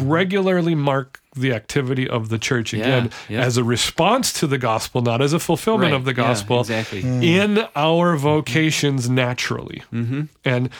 regularly 0.00 0.74
mark 0.74 1.20
the 1.34 1.52
activity 1.52 2.08
of 2.08 2.28
the 2.28 2.38
church 2.38 2.72
again 2.72 3.10
yeah, 3.28 3.38
yeah. 3.38 3.44
as 3.44 3.56
a 3.56 3.64
response 3.64 4.32
to 4.34 4.46
the 4.46 4.58
gospel, 4.58 5.02
not 5.02 5.22
as 5.22 5.32
a 5.32 5.38
fulfillment 5.38 5.92
right. 5.92 5.96
of 5.96 6.04
the 6.04 6.14
gospel. 6.14 6.56
Yeah, 6.56 6.80
exactly. 6.80 7.34
In 7.34 7.66
our 7.74 8.16
vocations 8.16 9.08
naturally. 9.08 9.82
Mm-hmm. 9.92 10.22
And 10.44 10.70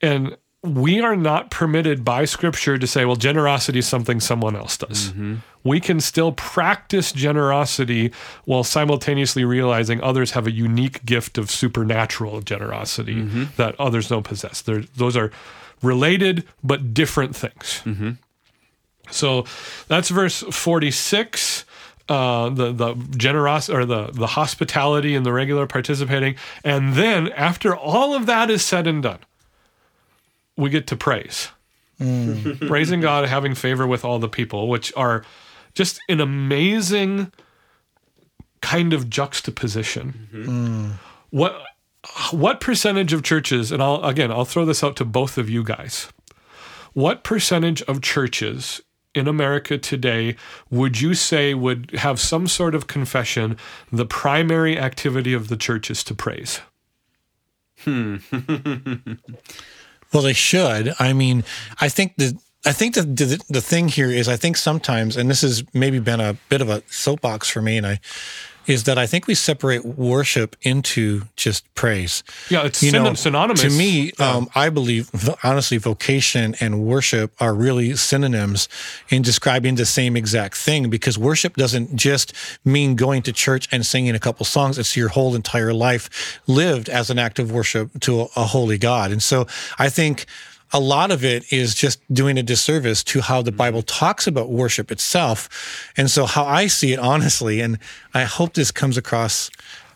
and 0.00 0.36
we 0.62 1.00
are 1.00 1.16
not 1.16 1.50
permitted 1.50 2.04
by 2.04 2.24
scripture 2.24 2.78
to 2.78 2.86
say, 2.86 3.04
well, 3.04 3.16
generosity 3.16 3.80
is 3.80 3.88
something 3.88 4.20
someone 4.20 4.54
else 4.54 4.76
does. 4.76 5.10
Mm-hmm. 5.10 5.36
We 5.64 5.80
can 5.80 6.00
still 6.00 6.32
practice 6.32 7.10
generosity 7.10 8.12
while 8.44 8.62
simultaneously 8.62 9.44
realizing 9.44 10.00
others 10.02 10.32
have 10.32 10.46
a 10.46 10.52
unique 10.52 11.04
gift 11.04 11.36
of 11.36 11.50
supernatural 11.50 12.42
generosity 12.42 13.16
mm-hmm. 13.16 13.44
that 13.56 13.78
others 13.80 14.08
don't 14.08 14.22
possess. 14.22 14.62
They're, 14.62 14.82
those 14.96 15.16
are 15.16 15.32
related 15.82 16.44
but 16.62 16.94
different 16.94 17.34
things. 17.34 17.82
Mm-hmm. 17.84 18.12
So 19.10 19.44
that's 19.88 20.10
verse 20.10 20.42
46. 20.42 21.64
Uh, 22.08 22.50
the 22.50 22.72
the 22.72 22.94
generos 22.94 23.72
or 23.72 23.86
the 23.86 24.10
the 24.12 24.26
hospitality 24.26 25.14
and 25.14 25.24
the 25.24 25.32
regular 25.32 25.68
participating, 25.68 26.34
and 26.64 26.94
then 26.94 27.28
after 27.32 27.76
all 27.76 28.12
of 28.14 28.26
that 28.26 28.50
is 28.50 28.64
said 28.64 28.88
and 28.88 29.04
done, 29.04 29.20
we 30.62 30.70
get 30.70 30.86
to 30.88 30.96
praise, 30.96 31.48
mm. 32.00 32.66
praising 32.66 33.00
God, 33.02 33.28
having 33.28 33.54
favor 33.54 33.86
with 33.86 34.04
all 34.04 34.18
the 34.18 34.28
people, 34.28 34.68
which 34.68 34.92
are 34.96 35.24
just 35.74 36.00
an 36.08 36.20
amazing 36.20 37.32
kind 38.60 38.92
of 38.92 39.10
juxtaposition. 39.10 40.28
Mm-hmm. 40.32 40.90
What 41.30 41.60
what 42.30 42.60
percentage 42.60 43.12
of 43.12 43.22
churches, 43.22 43.70
and 43.70 43.82
I'll 43.82 44.02
again 44.04 44.30
I'll 44.30 44.44
throw 44.44 44.64
this 44.64 44.82
out 44.82 44.96
to 44.96 45.04
both 45.04 45.38
of 45.38 45.50
you 45.50 45.62
guys. 45.62 46.08
What 46.94 47.24
percentage 47.24 47.82
of 47.82 48.02
churches 48.02 48.80
in 49.14 49.28
America 49.28 49.78
today 49.78 50.36
would 50.70 51.00
you 51.00 51.14
say 51.14 51.54
would 51.54 51.90
have 51.92 52.18
some 52.20 52.46
sort 52.46 52.74
of 52.74 52.86
confession 52.86 53.56
the 53.90 54.06
primary 54.06 54.78
activity 54.78 55.32
of 55.32 55.48
the 55.48 55.56
church 55.56 55.90
is 55.90 56.04
to 56.04 56.14
praise? 56.14 56.60
Well, 60.12 60.22
they 60.22 60.32
should. 60.32 60.94
I 60.98 61.12
mean, 61.12 61.44
I 61.80 61.88
think 61.88 62.16
the 62.16 62.36
I 62.64 62.72
think 62.72 62.94
the, 62.94 63.02
the 63.02 63.42
the 63.48 63.60
thing 63.60 63.88
here 63.88 64.10
is 64.10 64.28
I 64.28 64.36
think 64.36 64.56
sometimes, 64.56 65.16
and 65.16 65.28
this 65.28 65.42
has 65.42 65.64
maybe 65.74 65.98
been 65.98 66.20
a 66.20 66.34
bit 66.48 66.60
of 66.60 66.68
a 66.68 66.82
soapbox 66.88 67.48
for 67.48 67.60
me, 67.62 67.76
and 67.76 67.86
I 67.86 68.00
is 68.66 68.84
that 68.84 68.98
I 68.98 69.06
think 69.06 69.26
we 69.26 69.34
separate 69.34 69.84
worship 69.84 70.56
into 70.62 71.22
just 71.36 71.72
praise. 71.74 72.22
Yeah, 72.48 72.64
it's 72.64 72.82
You 72.82 72.92
know, 72.92 73.14
synonymous. 73.14 73.62
To 73.62 73.70
me, 73.70 74.12
um, 74.18 74.48
I 74.54 74.68
believe 74.68 75.10
honestly, 75.42 75.78
vocation 75.78 76.54
and 76.60 76.84
worship 76.84 77.32
are 77.40 77.54
really 77.54 77.96
synonyms 77.96 78.68
in 79.08 79.22
describing 79.22 79.74
the 79.74 79.86
same 79.86 80.16
exact 80.16 80.56
thing. 80.56 80.90
Because 80.90 81.18
worship 81.18 81.56
doesn't 81.56 81.96
just 81.96 82.32
mean 82.64 82.96
going 82.96 83.22
to 83.22 83.32
church 83.32 83.68
and 83.72 83.84
singing 83.84 84.14
a 84.14 84.20
couple 84.20 84.44
songs; 84.44 84.78
it's 84.78 84.96
your 84.96 85.08
whole 85.08 85.34
entire 85.34 85.72
life 85.72 86.40
lived 86.46 86.88
as 86.88 87.10
an 87.10 87.18
act 87.18 87.38
of 87.38 87.50
worship 87.50 87.90
to 88.00 88.22
a, 88.22 88.28
a 88.36 88.44
holy 88.44 88.78
God. 88.78 89.10
And 89.10 89.22
so, 89.22 89.46
I 89.78 89.88
think 89.88 90.26
a 90.72 90.80
lot 90.80 91.10
of 91.10 91.24
it 91.24 91.52
is 91.52 91.74
just 91.74 92.00
doing 92.12 92.38
a 92.38 92.42
disservice 92.42 93.04
to 93.04 93.20
how 93.20 93.42
the 93.42 93.50
mm-hmm. 93.50 93.58
Bible 93.58 93.82
talks 93.82 94.26
about 94.26 94.50
worship 94.50 94.90
itself. 94.90 95.90
And 95.96 96.10
so, 96.10 96.26
how 96.26 96.44
I 96.44 96.66
see 96.66 96.92
it, 96.92 96.98
honestly, 96.98 97.60
and 97.60 97.78
I 98.14 98.24
hope 98.24 98.54
this 98.54 98.70
comes 98.70 98.96
across 98.96 99.50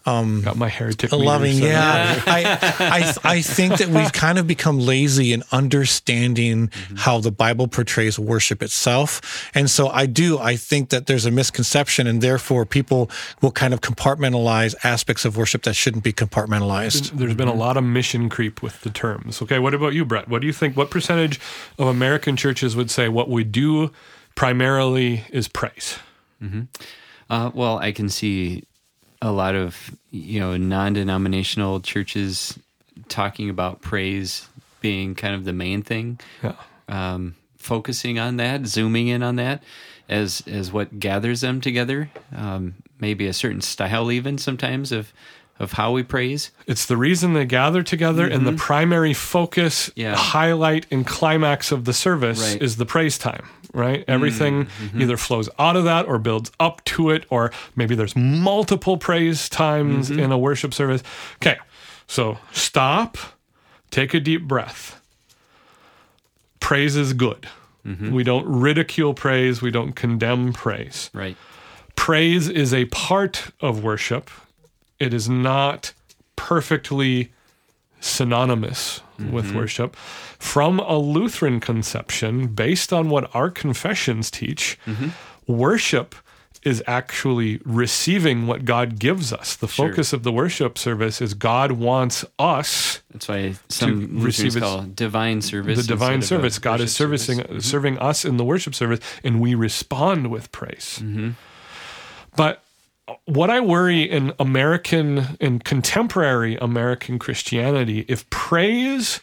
Um, 0.07 0.43
got 0.43 0.57
my 0.57 0.69
heretic. 0.69 1.11
loving. 1.11 1.55
set. 1.55 1.65
Yeah, 1.65 2.23
I, 2.27 2.59
I, 2.79 3.33
I 3.33 3.43
think 3.43 3.79
that 3.79 3.89
we've 3.89 4.13
kind 4.13 4.39
of 4.39 4.47
become 4.47 4.79
lazy 4.79 5.33
in 5.33 5.43
understanding 5.51 6.69
mm-hmm. 6.69 6.97
how 6.97 7.19
the 7.19 7.33
Bible 7.33 7.67
portrays 7.67 8.17
worship 8.17 8.63
itself, 8.63 9.51
and 9.53 9.69
so 9.69 9.89
I 9.89 10.07
do. 10.07 10.39
I 10.39 10.55
think 10.55 10.91
that 10.91 11.07
there's 11.07 11.27
a 11.27 11.31
misconception, 11.33 12.07
and 12.07 12.23
therefore 12.23 12.65
people 12.65 13.11
will 13.43 13.51
kind 13.51 13.75
of 13.75 13.81
compartmentalize 13.81 14.77
aspects 14.85 15.25
of 15.25 15.37
worship 15.37 15.65
that 15.65 15.75
shouldn't 15.75 16.05
be 16.05 16.13
compartmentalized. 16.13 17.11
There's 17.11 17.35
been 17.35 17.49
a 17.49 17.51
mm-hmm. 17.51 17.61
lot 17.61 17.77
of 17.77 17.83
mission 17.83 18.29
creep 18.29 18.63
with 18.63 18.83
the 18.83 18.91
terms. 18.91 19.43
Okay, 19.43 19.59
what 19.59 19.75
about 19.75 19.93
you, 19.93 20.05
Brett? 20.05 20.29
What 20.29 20.41
do 20.41 20.47
you 20.47 20.53
think? 20.53 20.77
What 20.77 20.91
percentage 20.91 21.41
of 21.79 21.89
American 21.89 22.37
churches 22.37 22.77
would 22.77 22.93
say 22.93 23.09
what 23.09 23.29
we 23.29 23.43
do 23.43 23.91
primarily 24.37 25.25
is 25.31 25.49
praise? 25.49 25.99
Mm-hmm. 26.41 26.63
Uh, 27.29 27.51
well, 27.55 27.79
I 27.79 27.91
can 27.91 28.09
see 28.09 28.63
a 29.23 29.33
lot 29.33 29.55
of 29.55 29.91
you 30.11 30.41
know 30.41 30.57
non-denominational 30.57 31.81
churches 31.81 32.59
talking 33.09 33.51
about 33.51 33.81
praise 33.81 34.49
being 34.81 35.15
kind 35.15 35.35
of 35.35 35.45
the 35.45 35.53
main 35.53 35.83
thing, 35.83 36.19
Yeah. 36.43 36.53
um, 36.89 37.35
focusing 37.59 38.19
on 38.19 38.37
that, 38.37 38.67
zooming 38.67 39.09
in 39.09 39.23
on 39.23 39.37
that 39.37 39.63
as 40.09 40.43
as 40.47 40.71
what 40.73 40.99
gathers 41.01 41.41
them 41.41 41.61
together. 41.61 42.11
Um, 42.35 42.75
maybe 43.01 43.27
a 43.27 43.33
certain 43.33 43.61
style, 43.61 44.11
even 44.13 44.39
sometimes 44.39 44.93
of 44.93 45.13
of 45.59 45.73
how 45.73 45.91
we 45.93 46.03
praise. 46.03 46.51
It's 46.67 46.85
the 46.85 46.99
reason 46.99 47.33
they 47.33 47.47
gather 47.47 47.83
together, 47.83 48.27
and 48.29 48.47
the 48.47 48.53
primary 48.53 49.15
focus, 49.15 49.91
Yeah. 49.97 50.15
highlight, 50.15 50.85
and 50.91 51.07
climax 51.07 51.73
of 51.73 51.87
the 51.87 51.95
service 51.95 52.41
Right. 52.53 52.61
is 52.63 52.77
the 52.77 52.85
praise 52.85 53.17
time, 53.17 53.47
right? 53.77 54.05
Everything 54.09 54.65
mm-hmm. 54.65 54.87
Mm-hmm. 54.87 55.03
either 55.03 55.17
flows 55.17 55.49
out 55.59 55.77
of 55.77 55.85
that 55.85 56.07
or 56.07 56.19
builds 56.19 56.51
up 56.59 56.83
to 56.87 57.11
it, 57.11 57.27
or 57.31 57.53
maybe 57.77 57.95
there's 57.95 58.17
multiple 58.17 58.97
praise 58.97 59.49
times 59.49 60.09
mm-hmm. 60.11 60.19
in 60.19 60.33
a 60.33 60.39
worship 60.39 60.73
service. 60.73 61.03
Okay, 61.37 61.59
so 62.07 62.39
stop, 62.53 63.19
take 63.91 64.15
a 64.15 64.21
deep 64.21 64.43
breath. 64.49 65.01
Praise 66.59 66.97
is 66.97 67.13
good. 67.13 67.47
We 68.11 68.25
don't 68.25 68.45
ridicule 68.47 69.15
praise, 69.15 69.63
we 69.63 69.71
don't 69.71 69.93
condemn 69.93 70.53
praise 70.53 71.09
Right. 71.15 71.37
praise 71.95 72.49
is 72.49 72.75
a 72.75 72.87
part 72.87 73.53
of 73.61 73.85
worship. 73.85 74.29
It 74.99 75.15
is 75.15 75.29
not 75.29 75.93
perfectly 76.35 77.33
synonymous 78.01 79.01
with 79.33 79.55
worship. 79.55 79.97
From 80.39 80.79
a 80.81 80.99
Lutheran 80.99 81.61
conception, 81.61 82.49
based 82.49 82.93
on 82.93 83.09
what 83.09 83.35
our 83.35 83.51
confessions 83.51 84.31
teach, 84.31 84.79
worship 85.47 86.15
is 86.63 86.83
actually 86.89 87.61
receiving 87.65 88.47
what 88.49 88.65
God 88.65 88.99
gives 88.99 89.33
us. 89.33 89.55
The 89.55 89.69
Sure. 89.69 89.89
focus 89.89 90.13
of 90.13 90.25
the 90.25 90.33
worship 90.33 90.77
service 90.77 91.21
is 91.23 91.33
God 91.33 91.73
wants 91.73 92.25
us 92.41 93.03
That's 93.13 93.29
why 93.29 93.55
some 93.69 94.19
receive 94.21 94.57
call 94.57 94.83
divine 94.83 95.43
service. 95.43 95.79
the 95.79 95.85
divine 95.87 96.15
instead 96.15 96.35
of 96.41 96.45
a 96.45 96.51
service. 96.51 96.59
God 96.59 96.81
is 96.81 96.93
servicing 96.95 97.37
service. 97.39 97.51
Mm-hmm. 97.51 97.61
serving 97.61 97.99
us 97.99 98.25
in 98.25 98.37
the 98.37 98.45
worship 98.45 98.75
service, 98.75 98.99
and 99.23 99.41
we 99.41 99.55
respond 99.55 100.31
with 100.31 100.51
praise. 100.51 100.99
Mm-hmm. 101.03 101.31
But 102.35 102.63
what 103.27 103.51
I 103.51 103.61
worry 103.61 104.03
in 104.03 104.33
American 104.39 105.37
in 105.41 105.61
contemporary 105.61 106.57
American 106.57 107.19
Christianity, 107.19 108.05
if 108.09 108.29
praise 108.31 109.21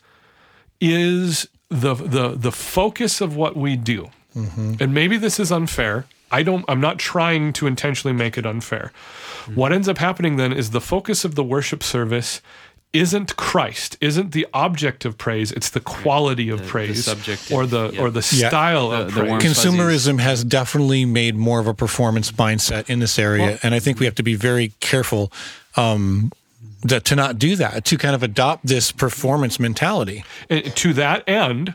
is 0.79 1.47
the 1.69 1.93
the 1.95 2.29
the 2.29 2.51
focus 2.51 3.21
of 3.21 3.35
what 3.35 3.55
we 3.55 3.75
do, 3.75 4.09
mm-hmm. 4.35 4.75
and 4.79 4.93
maybe 4.93 5.17
this 5.17 5.39
is 5.39 5.51
unfair. 5.51 6.05
I 6.31 6.43
don't. 6.43 6.65
I'm 6.67 6.81
not 6.81 6.97
trying 6.97 7.53
to 7.53 7.67
intentionally 7.67 8.15
make 8.15 8.37
it 8.37 8.45
unfair. 8.45 8.91
Mm-hmm. 9.43 9.55
What 9.55 9.73
ends 9.73 9.87
up 9.87 9.97
happening 9.97 10.37
then 10.37 10.53
is 10.53 10.71
the 10.71 10.81
focus 10.81 11.25
of 11.25 11.35
the 11.35 11.43
worship 11.43 11.83
service 11.83 12.41
isn't 12.93 13.35
Christ, 13.35 13.97
isn't 14.01 14.31
the 14.33 14.45
object 14.53 15.03
of 15.03 15.17
praise. 15.17 15.51
It's 15.51 15.69
the 15.71 15.79
quality 15.79 16.49
of 16.49 16.59
The- 16.59 16.63
the 16.65 16.69
praise, 16.69 17.05
subject 17.05 17.51
or 17.51 17.65
the 17.65 17.91
yeah. 17.93 18.01
or 18.01 18.11
the 18.11 18.21
style 18.21 18.89
The- 18.89 19.01
of 19.01 19.13
the 19.13 19.19
praise. 19.21 19.29
warm 19.29 19.41
Consumerism 19.41 20.19
has 20.19 20.43
definitely 20.43 21.03
made 21.05 21.35
more 21.35 21.59
of 21.59 21.65
a 21.67 21.73
performance 21.73 22.31
mindset 22.31 22.89
in 22.89 22.99
this 22.99 23.17
area, 23.17 23.43
Well- 23.45 23.57
and 23.63 23.73
I 23.73 23.79
think 23.79 23.99
we 23.99 24.05
have 24.05 24.15
to 24.15 24.23
be 24.23 24.35
very 24.35 24.73
careful 24.79 25.31
um, 25.75 26.31
that 26.83 27.03
to 27.05 27.15
not 27.15 27.39
do 27.39 27.55
that, 27.55 27.83
to 27.85 27.97
kind 27.97 28.13
of 28.13 28.21
adopt 28.21 28.67
this 28.67 28.91
performance 28.91 29.59
mentality. 29.59 30.23
And 30.49 30.63
to 30.75 30.93
that 30.93 31.27
end, 31.27 31.73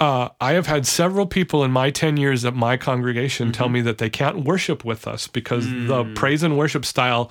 uh, 0.00 0.30
I 0.40 0.52
have 0.52 0.66
had 0.66 0.86
several 0.86 1.26
people 1.26 1.62
in 1.62 1.70
my 1.70 1.90
10 1.90 2.16
years 2.16 2.44
at 2.46 2.54
my 2.54 2.76
congregation 2.78 3.52
tell 3.52 3.68
me 3.68 3.82
that 3.82 3.98
they 3.98 4.08
can't 4.08 4.44
worship 4.44 4.82
with 4.84 5.06
us 5.06 5.26
because 5.28 5.66
the 5.68 6.10
praise 6.14 6.42
and 6.42 6.56
worship 6.56 6.84
style 6.86 7.30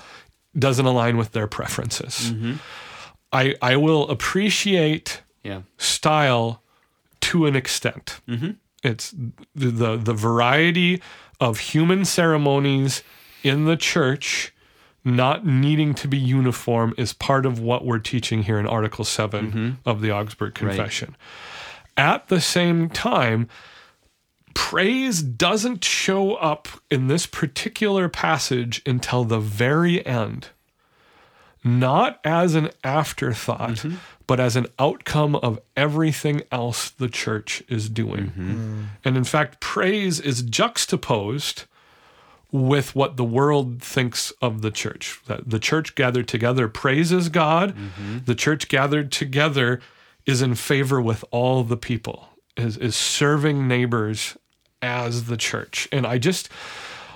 doesn't 0.58 0.86
align 0.86 1.18
with 1.18 1.32
their 1.32 1.48
preferences. 1.48 2.34
I, 3.32 3.56
I 3.62 3.76
will 3.78 4.10
appreciate 4.10 5.22
Yeah. 5.44 5.62
style 5.78 6.62
to 7.22 7.46
an 7.46 7.56
extent. 7.56 8.20
Mm-hmm. 8.28 8.52
It's 8.84 9.12
the, 9.56 9.68
the 9.70 9.98
the 9.98 10.14
variety 10.14 11.02
of 11.40 11.60
human 11.60 12.04
ceremonies 12.06 13.04
in 13.44 13.66
the 13.66 13.78
church 13.78 14.54
not 15.04 15.46
needing 15.46 15.94
to 15.96 16.08
be 16.08 16.18
uniform 16.18 16.94
is 16.98 17.14
part 17.14 17.46
of 17.46 17.60
what 17.60 17.86
we're 17.86 18.00
teaching 18.00 18.44
here 18.44 18.60
in 18.60 18.68
Article 18.68 19.04
7 19.04 19.48
mm-hmm. 19.52 19.70
of 19.90 20.02
the 20.02 20.12
Augsburg 20.12 20.54
Confession. 20.54 21.16
At 21.98 22.28
the 22.28 22.40
same 22.40 22.88
time, 22.90 23.48
praise 24.54 25.22
doesn't 25.22 25.84
show 25.84 26.36
up 26.36 26.68
in 26.90 27.08
this 27.08 27.26
particular 27.26 28.10
passage 28.10 28.82
until 28.86 29.24
the 29.24 29.40
very 29.40 30.06
end 30.06 30.50
not 31.64 32.20
as 32.24 32.56
an 32.56 32.70
afterthought, 32.84 33.72
mm-hmm. 33.72 33.96
but 34.28 34.40
as 34.40 34.56
an 34.56 34.68
outcome 34.80 35.36
of 35.36 35.60
everything 35.76 36.42
else 36.52 36.90
the 36.90 37.08
church 37.08 37.64
is 37.68 37.90
doing. 37.90 38.28
Mm-hmm. 38.28 38.52
Mm. 38.52 38.86
And 39.06 39.18
in 39.18 39.24
fact, 39.24 39.60
praise 39.60 40.20
is 40.20 40.42
juxtaposed 40.42 41.66
with 42.52 42.96
what 42.96 43.16
the 43.16 43.24
world 43.24 43.82
thinks 43.82 44.32
of 44.42 44.62
the 44.62 44.72
church. 44.72 45.22
That 45.28 45.50
the 45.50 45.60
church 45.60 45.96
gathered 45.96 46.28
together 46.28 46.68
praises 46.68 47.30
God, 47.30 47.76
mm-hmm. 47.76 48.20
the 48.26 48.36
church 48.36 48.68
gathered 48.68 49.12
together 49.12 49.80
is 50.26 50.42
in 50.42 50.56
favor 50.56 51.02
with 51.02 51.24
all 51.32 51.64
the 51.64 51.78
people, 51.78 52.30
is, 52.58 52.78
is 52.78 52.96
serving 52.96 53.68
neighbors 53.68 54.38
as 54.82 55.26
the 55.26 55.38
church. 55.38 55.88
And 55.92 56.06
I 56.06 56.18
just, 56.18 56.50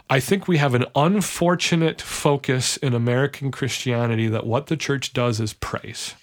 I 0.09 0.19
think 0.19 0.47
we 0.47 0.57
have 0.57 0.75
an 0.75 0.85
unfortunate 0.95 2.01
focus 2.01 2.77
in 2.77 2.93
American 2.93 3.51
Christianity 3.51 4.27
that 4.27 4.45
what 4.45 4.67
the 4.67 4.77
church 4.77 5.13
does 5.13 5.39
is 5.39 5.53
praise. 5.53 6.13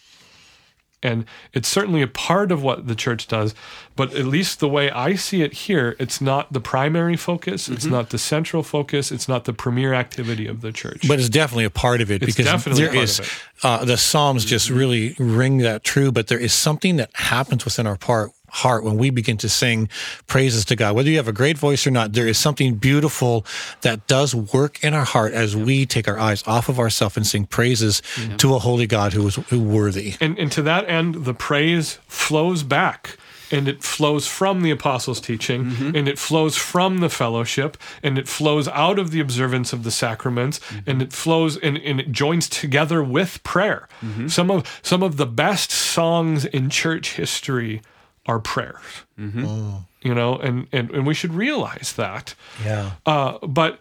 And 1.04 1.24
it's 1.52 1.66
certainly 1.66 2.00
a 2.00 2.06
part 2.06 2.52
of 2.52 2.62
what 2.62 2.86
the 2.86 2.94
church 2.94 3.26
does, 3.26 3.56
but 3.96 4.14
at 4.14 4.24
least 4.24 4.60
the 4.60 4.68
way 4.68 4.88
I 4.88 5.16
see 5.16 5.42
it 5.42 5.52
here, 5.52 5.96
it's 5.98 6.20
not 6.20 6.52
the 6.52 6.60
primary 6.60 7.16
focus, 7.16 7.68
it's 7.68 7.84
not 7.84 8.10
the 8.10 8.18
central 8.18 8.62
focus, 8.62 9.10
it's 9.10 9.26
not 9.28 9.44
the 9.44 9.52
premier 9.52 9.94
activity 9.94 10.46
of 10.46 10.60
the 10.60 10.70
church. 10.70 11.08
But 11.08 11.18
it's 11.18 11.28
definitely 11.28 11.64
a 11.64 11.70
part 11.70 12.02
of 12.02 12.12
it 12.12 12.22
It's 12.22 12.36
because 12.36 12.62
part 12.62 12.78
is 12.94 13.18
of 13.18 13.26
it. 13.26 13.64
uh, 13.64 13.84
the 13.84 13.96
Psalms 13.96 14.44
just 14.44 14.70
really 14.70 15.16
ring 15.18 15.58
that 15.58 15.82
true. 15.82 16.12
But 16.12 16.28
there 16.28 16.38
is 16.38 16.52
something 16.52 16.98
that 16.98 17.10
happens 17.14 17.64
within 17.64 17.88
our 17.88 17.96
part 17.96 18.30
heart 18.52 18.84
when 18.84 18.96
we 18.98 19.10
begin 19.10 19.36
to 19.38 19.48
sing 19.48 19.88
praises 20.26 20.64
to 20.66 20.76
God. 20.76 20.94
Whether 20.94 21.10
you 21.10 21.16
have 21.16 21.28
a 21.28 21.32
great 21.32 21.56
voice 21.58 21.86
or 21.86 21.90
not, 21.90 22.12
there 22.12 22.28
is 22.28 22.38
something 22.38 22.74
beautiful 22.74 23.44
that 23.80 24.06
does 24.06 24.34
work 24.34 24.82
in 24.84 24.94
our 24.94 25.04
heart 25.04 25.32
as 25.32 25.56
we 25.56 25.86
take 25.86 26.06
our 26.06 26.18
eyes 26.18 26.42
off 26.46 26.68
of 26.68 26.78
ourselves 26.78 27.16
and 27.16 27.26
sing 27.26 27.46
praises 27.46 28.02
to 28.38 28.54
a 28.54 28.58
holy 28.58 28.86
God 28.86 29.12
who 29.14 29.26
is 29.26 29.36
who 29.48 29.60
worthy. 29.60 30.14
and, 30.20 30.38
and 30.38 30.52
to 30.52 30.62
that 30.62 30.88
end, 30.88 31.24
the 31.24 31.34
praise 31.34 31.98
flows 32.06 32.62
back. 32.62 33.16
And 33.54 33.68
it 33.68 33.82
flows 33.82 34.26
from 34.26 34.62
the 34.62 34.70
apostles' 34.70 35.20
teaching, 35.20 35.66
Mm-hmm. 35.66 35.94
and 35.94 36.08
it 36.08 36.18
flows 36.18 36.56
from 36.56 36.98
the 37.00 37.10
fellowship, 37.10 37.76
and 38.02 38.16
it 38.18 38.26
flows 38.26 38.66
out 38.68 38.98
of 38.98 39.10
the 39.10 39.20
observance 39.20 39.74
of 39.74 39.82
the 39.84 39.90
sacraments, 39.90 40.58
Mm-hmm. 40.58 40.90
and 40.90 41.02
it 41.02 41.12
flows 41.12 41.58
and, 41.58 41.76
and 41.76 42.00
it 42.00 42.10
joins 42.12 42.48
together 42.48 43.02
with 43.04 43.42
prayer. 43.42 43.88
Mm-hmm. 44.00 44.28
Some 44.28 44.50
of 44.50 44.80
some 44.82 45.02
of 45.02 45.18
the 45.18 45.26
best 45.26 45.70
songs 45.70 46.46
in 46.46 46.70
church 46.70 47.16
history 47.16 47.82
are 48.26 48.38
prayers. 48.38 48.82
Oh. 49.18 49.84
You 50.02 50.14
know, 50.14 50.36
and, 50.36 50.66
and 50.72 50.90
and 50.90 51.06
we 51.06 51.14
should 51.14 51.32
realize 51.34 51.92
that. 51.96 52.34
Yeah. 52.64 52.92
Uh, 53.06 53.38
but 53.46 53.78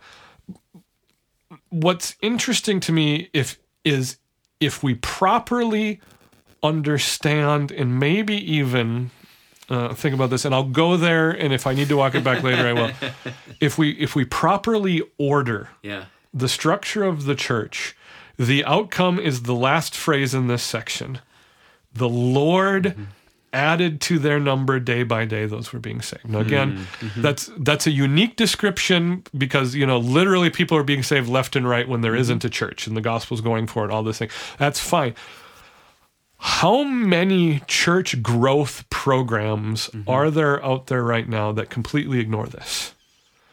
what's 1.69 2.15
interesting 2.21 2.80
to 2.82 2.91
me 2.91 3.30
if 3.34 3.60
is 3.84 4.17
if 4.60 4.84
we 4.84 4.95
properly 4.95 5.99
understand 6.63 7.71
and 7.71 7.99
maybe 7.99 8.36
even 8.36 9.10
uh, 9.69 9.93
think 9.93 10.13
about 10.13 10.30
this, 10.30 10.45
and 10.45 10.54
I'll 10.54 10.63
go 10.65 10.97
there, 10.97 11.32
and 11.32 11.54
if 11.54 11.65
I 11.65 11.73
need 11.73 11.88
to 11.89 11.97
walk 11.97 12.13
it 12.13 12.23
back 12.23 12.43
later, 12.49 12.67
I 12.67 12.73
will. 12.73 12.91
If 13.60 13.77
we 13.77 13.91
if 13.91 14.15
we 14.15 14.25
properly 14.25 15.01
order 15.17 15.69
Yeah. 15.82 16.06
the 16.34 16.49
structure 16.49 17.04
of 17.04 17.25
the 17.25 17.36
church, 17.36 17.95
the 18.38 18.63
outcome 18.65 19.17
is 19.19 19.43
the 19.43 19.56
last 19.56 19.95
phrase 19.95 20.34
in 20.34 20.47
this 20.47 20.63
section. 20.63 21.19
The 21.93 22.10
Lord 22.10 22.95
added 23.53 23.99
to 24.01 24.19
their 24.19 24.39
number 24.39 24.79
day 24.79 25.03
by 25.03 25.25
day 25.25 25.45
those 25.45 25.73
were 25.73 25.79
being 25.79 26.01
saved. 26.01 26.27
Now 26.29 26.39
again, 26.39 26.77
hmm. 26.77 27.05
mm-hmm. 27.05 27.21
that's 27.21 27.49
that's 27.57 27.87
a 27.87 27.91
unique 27.91 28.35
description 28.35 29.23
because 29.37 29.75
you 29.75 29.85
know 29.85 29.97
literally 29.97 30.49
people 30.49 30.77
are 30.77 30.83
being 30.83 31.03
saved 31.03 31.29
left 31.29 31.55
and 31.55 31.67
right 31.67 31.87
when 31.87 32.01
there 32.01 32.13
mm-hmm. 32.13 32.21
not 32.21 32.45
a 32.45 32.49
church 32.49 32.87
and 32.87 32.95
the 32.95 33.01
gospel's 33.01 33.41
going 33.41 33.67
for 33.67 33.85
it, 33.85 33.91
all 33.91 34.03
this 34.03 34.19
thing. 34.19 34.29
That's 34.57 34.79
fine. 34.79 35.15
How 36.37 36.83
many 36.83 37.61
church 37.67 38.23
growth 38.23 38.89
programs 38.89 39.89
mm-hmm. 39.89 40.09
are 40.09 40.31
there 40.31 40.63
out 40.65 40.87
there 40.87 41.03
right 41.03 41.29
now 41.29 41.51
that 41.51 41.69
completely 41.69 42.19
ignore 42.19 42.47
this? 42.47 42.95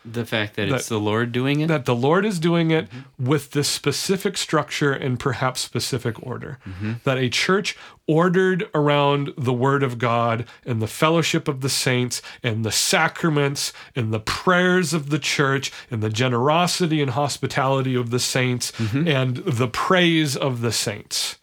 The 0.04 0.24
fact 0.24 0.56
that, 0.56 0.68
That- 0.68 0.76
it's 0.76 0.88
the 0.88 1.00
Lord 1.00 1.32
doing 1.32 1.60
it. 1.60 1.68
that 1.68 1.84
the 1.84 1.94
Lord 1.94 2.24
is 2.24 2.38
doing 2.38 2.70
it 2.70 2.88
mm-hmm. 2.88 3.26
with 3.26 3.50
this 3.50 3.68
specific 3.68 4.36
structure 4.36 4.92
and 4.92 5.18
perhaps 5.18 5.60
specific 5.60 6.24
order. 6.24 6.58
Mm-hmm. 6.66 6.92
That 7.04 7.18
a 7.18 7.28
church 7.28 7.76
ordered 8.06 8.68
around 8.74 9.34
the 9.36 9.52
Word 9.52 9.82
of 9.82 9.98
God 9.98 10.46
and 10.64 10.80
the 10.80 10.86
fellowship 10.86 11.46
of 11.46 11.60
the 11.60 11.68
saints 11.68 12.22
and 12.42 12.64
the 12.64 12.72
sacraments 12.72 13.72
and 13.94 14.12
the 14.12 14.20
prayers 14.20 14.94
of 14.94 15.10
the 15.10 15.18
church 15.18 15.70
and 15.90 16.02
the 16.02 16.10
generosity 16.10 17.02
and 17.02 17.10
hospitality 17.10 17.94
of 17.94 18.10
the 18.10 18.20
saints 18.20 18.72
mm-hmm. 18.72 19.06
and 19.06 19.36
the 19.38 19.68
praise 19.68 20.36
of 20.36 20.62
the 20.62 20.72
saints. 20.72 21.36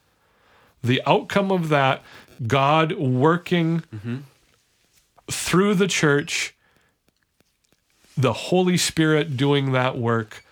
The 0.84 1.02
outcome 1.06 1.52
of 1.52 1.70
that, 1.70 2.04
God 2.48 2.94
working 2.94 3.84
through 5.30 5.76
the 5.76 5.88
church 5.88 6.55
the 8.18 8.34
Holy 8.34 8.78
Spirit 8.78 9.38
doing 9.38 9.72
that 9.74 9.98
work, 9.98 10.44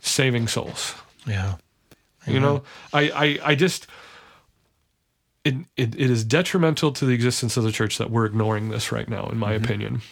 saving 0.00 0.48
souls. 0.48 0.94
Yeah. 1.26 1.56
You 2.26 2.38
know, 2.38 2.62
I, 2.92 3.10
I, 3.10 3.38
I 3.50 3.54
just, 3.56 3.88
it, 5.44 5.54
it, 5.76 5.94
it 5.96 6.10
is 6.10 6.24
detrimental 6.24 6.92
to 6.92 7.04
the 7.04 7.12
existence 7.12 7.56
of 7.56 7.64
the 7.64 7.72
church 7.72 7.98
that 7.98 8.10
we're 8.10 8.26
ignoring 8.26 8.68
this 8.68 8.92
right 8.92 9.08
now, 9.08 9.26
in 9.26 9.38
my 9.38 9.52
opinion. 9.52 10.02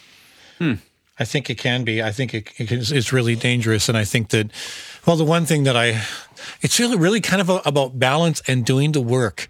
I 1.21 1.25
think 1.25 1.51
it 1.51 1.57
can 1.57 1.85
be. 1.85 2.03
I 2.03 2.11
think 2.11 2.35
it, 2.35 2.51
it 2.59 2.73
is, 2.73 2.91
it's 2.91 3.13
really 3.13 3.37
dangerous, 3.37 3.89
and 3.89 3.97
I 3.97 4.05
think 4.05 4.31
that, 4.31 4.51
well, 5.07 5.17
the 5.17 5.25
one 5.25 5.47
thing 5.47 5.65
that 5.65 5.77
I, 5.77 6.03
it's 6.63 6.81
really, 6.81 6.97
really 6.97 7.21
kind 7.21 7.41
of 7.41 7.49
a, 7.49 7.61
about 7.65 7.99
balance 7.99 8.43
and 8.49 8.65
doing 8.65 8.93
the 8.93 9.01
work, 9.01 9.47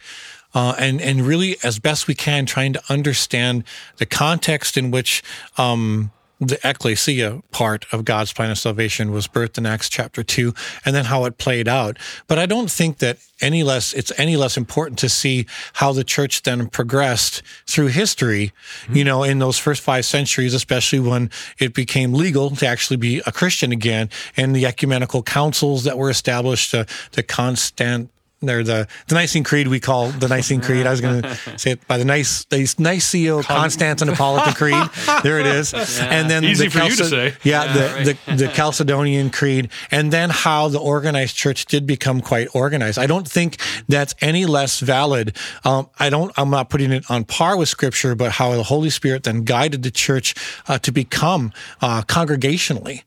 uh, 0.52 0.74
and 0.78 1.00
and 1.00 1.22
really 1.22 1.56
as 1.62 1.78
best 1.78 2.08
we 2.08 2.14
can, 2.14 2.44
trying 2.44 2.72
to 2.72 2.82
understand 2.88 3.64
the 3.96 4.06
context 4.06 4.76
in 4.76 4.90
which. 4.90 5.22
Um, 5.56 6.10
the 6.40 6.58
ecclesia 6.64 7.42
part 7.50 7.84
of 7.92 8.04
God's 8.04 8.32
plan 8.32 8.50
of 8.50 8.58
salvation 8.58 9.12
was 9.12 9.28
birthed 9.28 9.58
in 9.58 9.66
Acts 9.66 9.90
chapter 9.90 10.22
two, 10.22 10.54
and 10.84 10.94
then 10.94 11.04
how 11.04 11.26
it 11.26 11.36
played 11.36 11.68
out. 11.68 11.98
But 12.26 12.38
I 12.38 12.46
don't 12.46 12.70
think 12.70 12.98
that 12.98 13.18
any 13.42 13.62
less 13.62 13.92
it's 13.92 14.12
any 14.18 14.36
less 14.36 14.56
important 14.56 14.98
to 15.00 15.08
see 15.08 15.46
how 15.74 15.92
the 15.92 16.04
church 16.04 16.42
then 16.42 16.68
progressed 16.68 17.42
through 17.66 17.88
history. 17.88 18.52
You 18.90 19.04
know, 19.04 19.22
in 19.22 19.38
those 19.38 19.58
first 19.58 19.82
five 19.82 20.04
centuries, 20.06 20.54
especially 20.54 21.00
when 21.00 21.30
it 21.58 21.74
became 21.74 22.14
legal 22.14 22.50
to 22.56 22.66
actually 22.66 22.96
be 22.96 23.22
a 23.26 23.32
Christian 23.32 23.70
again, 23.70 24.08
and 24.36 24.56
the 24.56 24.66
ecumenical 24.66 25.22
councils 25.22 25.84
that 25.84 25.98
were 25.98 26.10
established, 26.10 26.74
uh, 26.74 26.84
the 27.12 27.22
constant. 27.22 28.10
They're 28.42 28.64
the 28.64 28.88
the 29.08 29.14
Nicene 29.14 29.44
Creed 29.44 29.68
we 29.68 29.80
call 29.80 30.08
the 30.08 30.26
Nicene 30.26 30.62
Creed. 30.62 30.86
I 30.86 30.90
was 30.90 31.02
going 31.02 31.20
to 31.22 31.58
say 31.58 31.72
it 31.72 31.86
by 31.86 31.98
the 31.98 32.06
nice 32.06 32.44
the 32.46 32.56
Niceno 32.56 33.42
Constantinopolitan 33.42 34.56
Creed. 34.56 35.20
There 35.22 35.38
it 35.38 35.46
is. 35.46 35.74
And 35.74 36.30
then 36.30 36.44
Easy 36.44 36.68
the 36.68 36.70
for 36.70 36.84
you 36.84 36.96
to 36.96 37.04
say. 37.04 37.34
Yeah, 37.42 37.64
Yeah, 37.64 37.72
the, 37.72 37.80
right. 37.80 38.18
the 38.26 38.36
the 38.36 38.48
Chalcedonian 38.56 39.30
Creed, 39.30 39.68
and 39.90 40.10
then 40.10 40.30
how 40.30 40.68
the 40.68 40.78
organized 40.78 41.36
church 41.36 41.66
did 41.66 41.86
become 41.86 42.22
quite 42.22 42.48
organized. 42.54 42.98
I 42.98 43.06
don't 43.06 43.28
think 43.28 43.58
that's 43.88 44.14
any 44.22 44.46
less 44.46 44.80
valid. 44.80 45.36
Um, 45.64 45.90
I 45.98 46.08
don't. 46.08 46.32
I'm 46.38 46.48
not 46.48 46.70
putting 46.70 46.92
it 46.92 47.10
on 47.10 47.24
par 47.24 47.58
with 47.58 47.68
Scripture, 47.68 48.14
but 48.14 48.32
how 48.32 48.54
the 48.56 48.62
Holy 48.62 48.88
Spirit 48.88 49.24
then 49.24 49.44
guided 49.44 49.82
the 49.82 49.90
church 49.90 50.34
uh, 50.66 50.78
to 50.78 50.92
become 50.92 51.52
uh, 51.82 52.02
congregationally, 52.02 53.02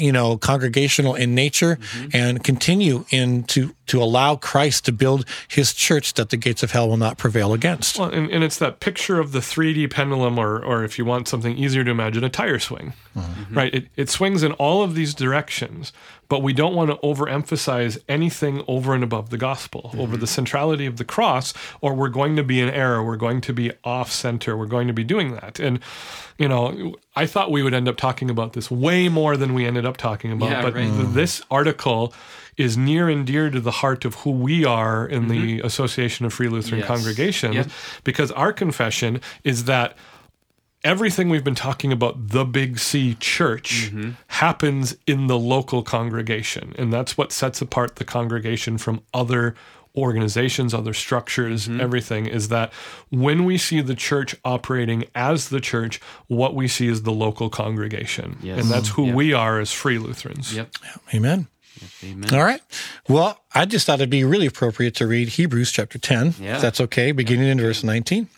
you 0.00 0.12
know, 0.12 0.38
congregational 0.38 1.14
in 1.14 1.34
nature, 1.34 1.78
and 2.14 2.42
continue 2.42 3.04
in 3.10 3.42
to 3.44 3.74
to 3.88 4.00
allow 4.00 4.36
Christ 4.36 4.69
to 4.82 4.92
build 4.92 5.24
His 5.48 5.72
church 5.72 6.12
that 6.14 6.28
the 6.28 6.36
gates 6.36 6.62
of 6.62 6.72
hell 6.72 6.86
will 6.86 6.98
not 6.98 7.16
prevail 7.16 7.54
against. 7.54 7.98
Well, 7.98 8.10
and, 8.10 8.30
and 8.30 8.44
it's 8.44 8.58
that 8.58 8.80
picture 8.80 9.18
of 9.18 9.32
the 9.32 9.38
3D 9.38 9.90
pendulum, 9.90 10.38
or, 10.38 10.62
or 10.62 10.84
if 10.84 10.98
you 10.98 11.06
want 11.06 11.28
something 11.28 11.56
easier 11.56 11.82
to 11.82 11.90
imagine, 11.90 12.24
a 12.24 12.28
tire 12.28 12.58
swing, 12.58 12.92
mm-hmm. 13.16 13.54
right? 13.54 13.74
It, 13.74 13.88
it 13.96 14.10
swings 14.10 14.42
in 14.42 14.52
all 14.52 14.82
of 14.82 14.94
these 14.94 15.14
directions, 15.14 15.94
but 16.28 16.42
we 16.42 16.52
don't 16.52 16.74
want 16.74 16.90
to 16.90 16.96
overemphasize 16.98 17.98
anything 18.08 18.62
over 18.68 18.94
and 18.94 19.02
above 19.02 19.30
the 19.30 19.36
gospel, 19.36 19.90
over 19.94 20.12
mm-hmm. 20.12 20.20
the 20.20 20.26
centrality 20.26 20.86
of 20.86 20.96
the 20.96 21.04
cross, 21.04 21.52
or 21.80 21.94
we're 21.94 22.08
going 22.08 22.36
to 22.36 22.44
be 22.44 22.60
in 22.60 22.68
error. 22.68 23.02
We're 23.02 23.16
going 23.16 23.40
to 23.42 23.52
be 23.52 23.72
off 23.82 24.12
center. 24.12 24.56
We're 24.56 24.66
going 24.66 24.86
to 24.86 24.92
be 24.92 25.02
doing 25.02 25.34
that. 25.34 25.58
And, 25.58 25.80
you 26.38 26.48
know, 26.48 26.94
I 27.16 27.26
thought 27.26 27.50
we 27.50 27.62
would 27.62 27.74
end 27.74 27.88
up 27.88 27.96
talking 27.96 28.30
about 28.30 28.52
this 28.52 28.70
way 28.70 29.08
more 29.08 29.36
than 29.36 29.54
we 29.54 29.66
ended 29.66 29.84
up 29.84 29.96
talking 29.96 30.30
about, 30.30 30.50
Yeah, 30.50 30.62
but 30.62 30.74
right. 30.74 30.88
th- 30.88 31.08
this 31.08 31.42
article 31.50 32.14
is 32.60 32.76
near 32.76 33.08
and 33.08 33.26
dear 33.26 33.48
to 33.50 33.60
the 33.60 33.70
heart 33.70 34.04
of 34.04 34.14
who 34.16 34.30
we 34.30 34.64
are 34.64 35.06
in 35.06 35.28
the 35.28 35.58
mm-hmm. 35.58 35.66
Association 35.66 36.26
of 36.26 36.32
Free 36.32 36.48
Lutheran 36.48 36.80
Yes. 36.80 36.88
Congregations 36.88 37.54
Yep. 37.54 37.68
because 38.04 38.30
our 38.32 38.52
confession 38.52 39.20
is 39.44 39.64
that 39.64 39.96
everything 40.84 41.28
we've 41.28 41.44
been 41.44 41.54
talking 41.54 41.92
about 41.92 42.28
the 42.28 42.44
big 42.44 42.78
C 42.78 43.14
church 43.14 43.90
mm-hmm. 43.90 44.10
happens 44.28 44.96
in 45.06 45.26
the 45.26 45.38
local 45.38 45.82
congregation 45.82 46.74
and 46.78 46.92
that's 46.92 47.16
what 47.18 47.32
sets 47.32 47.60
apart 47.62 47.96
the 47.96 48.04
congregation 48.04 48.78
from 48.78 49.02
other 49.12 49.54
organizations 49.96 50.72
other 50.72 50.94
structures 50.94 51.66
mm-hmm. 51.66 51.80
everything 51.80 52.26
is 52.26 52.48
that 52.48 52.72
when 53.10 53.44
we 53.44 53.58
see 53.58 53.80
the 53.80 53.94
church 53.94 54.36
operating 54.44 55.04
as 55.14 55.48
the 55.48 55.60
church 55.60 56.00
what 56.28 56.54
we 56.54 56.68
see 56.68 56.88
is 56.88 57.02
the 57.02 57.12
local 57.12 57.50
congregation 57.50 58.38
Yes. 58.42 58.60
and 58.60 58.70
that's 58.70 58.90
who 58.90 59.06
Yep. 59.06 59.14
we 59.14 59.32
are 59.32 59.58
as 59.60 59.72
free 59.72 59.98
lutherans 59.98 60.54
Yep. 60.54 60.70
Amen. 61.14 61.48
Amen. 62.04 62.34
All 62.34 62.44
right. 62.44 62.60
Well, 63.08 63.40
I 63.52 63.64
just 63.64 63.84
thought 63.84 63.94
it'd 63.98 64.10
be 64.10 64.22
really 64.22 64.46
appropriate 64.46 64.94
to 64.96 65.08
read 65.08 65.30
Hebrews 65.30 65.72
chapter 65.72 65.98
10, 65.98 66.34
Yeah. 66.40 66.54
if 66.56 66.62
that's 66.62 66.80
okay, 66.82 67.10
beginning 67.10 67.48
in 67.48 67.60
verse 67.60 67.82
19. 67.82 68.28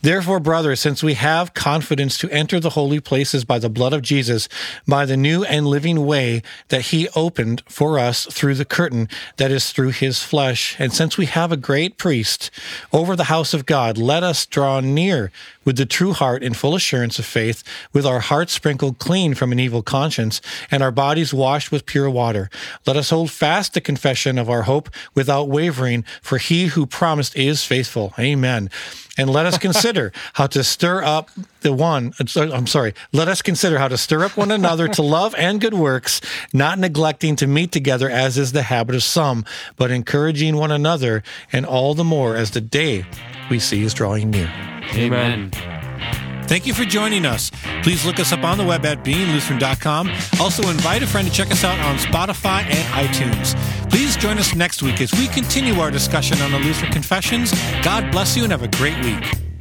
Therefore, 0.00 0.40
brothers, 0.40 0.80
since 0.80 1.02
we 1.02 1.14
have 1.14 1.52
confidence 1.54 2.16
to 2.18 2.30
enter 2.30 2.58
the 2.60 2.70
holy 2.70 3.00
places 3.00 3.44
by 3.44 3.58
the 3.58 3.68
blood 3.68 3.92
of 3.92 4.00
Jesus, 4.02 4.48
by 4.86 5.04
the 5.04 5.16
new 5.18 5.44
and 5.44 5.66
living 5.66 6.06
way 6.06 6.42
that 6.68 6.86
he 6.86 7.08
opened 7.14 7.62
for 7.68 7.98
us 7.98 8.26
through 8.30 8.54
the 8.54 8.64
curtain 8.64 9.08
that 9.36 9.50
is 9.50 9.70
through 9.70 9.90
his 9.90 10.22
flesh, 10.22 10.76
and 10.78 10.92
since 10.94 11.16
we 11.18 11.26
have 11.26 11.52
a 11.52 11.56
great 11.58 11.98
priest 11.98 12.50
over 12.92 13.16
the 13.16 13.24
house 13.24 13.52
of 13.54 13.66
God, 13.66 13.98
let 13.98 14.22
us 14.22 14.44
draw 14.46 14.80
near 14.80 15.30
with 15.64 15.76
the 15.76 15.86
true 15.86 16.12
heart 16.12 16.42
in 16.42 16.52
full 16.52 16.74
assurance 16.74 17.18
of 17.18 17.24
faith, 17.24 17.62
with 17.94 18.04
our 18.04 18.20
hearts 18.20 18.52
sprinkled 18.52 18.98
clean 18.98 19.32
from 19.34 19.50
an 19.50 19.58
evil 19.58 19.82
conscience, 19.82 20.42
and 20.70 20.82
our 20.82 20.90
bodies 20.90 21.32
washed 21.32 21.72
with 21.72 21.86
pure 21.86 22.10
water. 22.10 22.50
Let 22.86 22.96
us 22.98 23.08
hold 23.08 23.30
fast 23.30 23.72
the 23.72 23.80
confession 23.80 24.36
of 24.38 24.50
our 24.50 24.53
hope 24.62 24.88
without 25.14 25.48
wavering, 25.48 26.04
for 26.22 26.38
he 26.38 26.66
who 26.66 26.86
promised 26.86 27.36
is 27.36 27.64
faithful. 27.64 28.12
Amen. 28.18 28.70
And 29.16 29.30
let 29.30 29.46
us 29.46 29.58
consider 29.58 30.12
how 30.34 30.46
to 30.48 30.64
stir 30.64 31.02
up 31.04 31.30
the 31.60 31.72
one, 31.72 32.12
uh, 32.20 32.52
I'm 32.52 32.66
sorry, 32.66 32.94
let 33.12 33.28
us 33.28 33.42
consider 33.42 33.78
how 33.78 33.88
to 33.88 33.96
stir 33.96 34.24
up 34.24 34.36
one 34.36 34.50
another 34.50 34.88
to 34.88 35.02
love 35.02 35.34
and 35.36 35.60
good 35.60 35.74
works, 35.74 36.20
not 36.52 36.78
neglecting 36.78 37.36
to 37.36 37.46
meet 37.46 37.72
together 37.72 38.10
as 38.10 38.36
is 38.36 38.52
the 38.52 38.62
habit 38.62 38.94
of 38.94 39.02
some, 39.02 39.44
but 39.76 39.90
encouraging 39.90 40.56
one 40.56 40.72
another, 40.72 41.22
and 41.52 41.64
all 41.64 41.94
the 41.94 42.04
more 42.04 42.36
as 42.36 42.50
the 42.50 42.60
day 42.60 43.04
we 43.50 43.58
see 43.58 43.82
is 43.82 43.94
drawing 43.94 44.30
near. 44.30 44.52
Amen. 44.94 45.50
Thank 46.46 46.66
you 46.66 46.74
for 46.74 46.84
joining 46.84 47.24
us. 47.24 47.50
Please 47.82 48.04
look 48.04 48.20
us 48.20 48.32
up 48.32 48.44
on 48.44 48.58
the 48.58 48.64
web 48.64 48.84
at 48.84 49.02
beinglutheran.com. 49.04 50.10
Also, 50.40 50.68
invite 50.68 51.02
a 51.02 51.06
friend 51.06 51.26
to 51.26 51.32
check 51.32 51.50
us 51.50 51.64
out 51.64 51.78
on 51.80 51.96
Spotify 51.96 52.62
and 52.62 53.08
iTunes. 53.08 53.54
Please 53.90 54.16
join 54.16 54.38
us 54.38 54.54
next 54.54 54.82
week 54.82 55.00
as 55.00 55.12
we 55.12 55.28
continue 55.28 55.74
our 55.80 55.90
discussion 55.90 56.40
on 56.42 56.50
the 56.50 56.58
Lutheran 56.58 56.92
Confessions. 56.92 57.52
God 57.82 58.10
bless 58.12 58.36
you 58.36 58.42
and 58.42 58.52
have 58.52 58.62
a 58.62 58.68
great 58.68 59.02
week. 59.04 59.53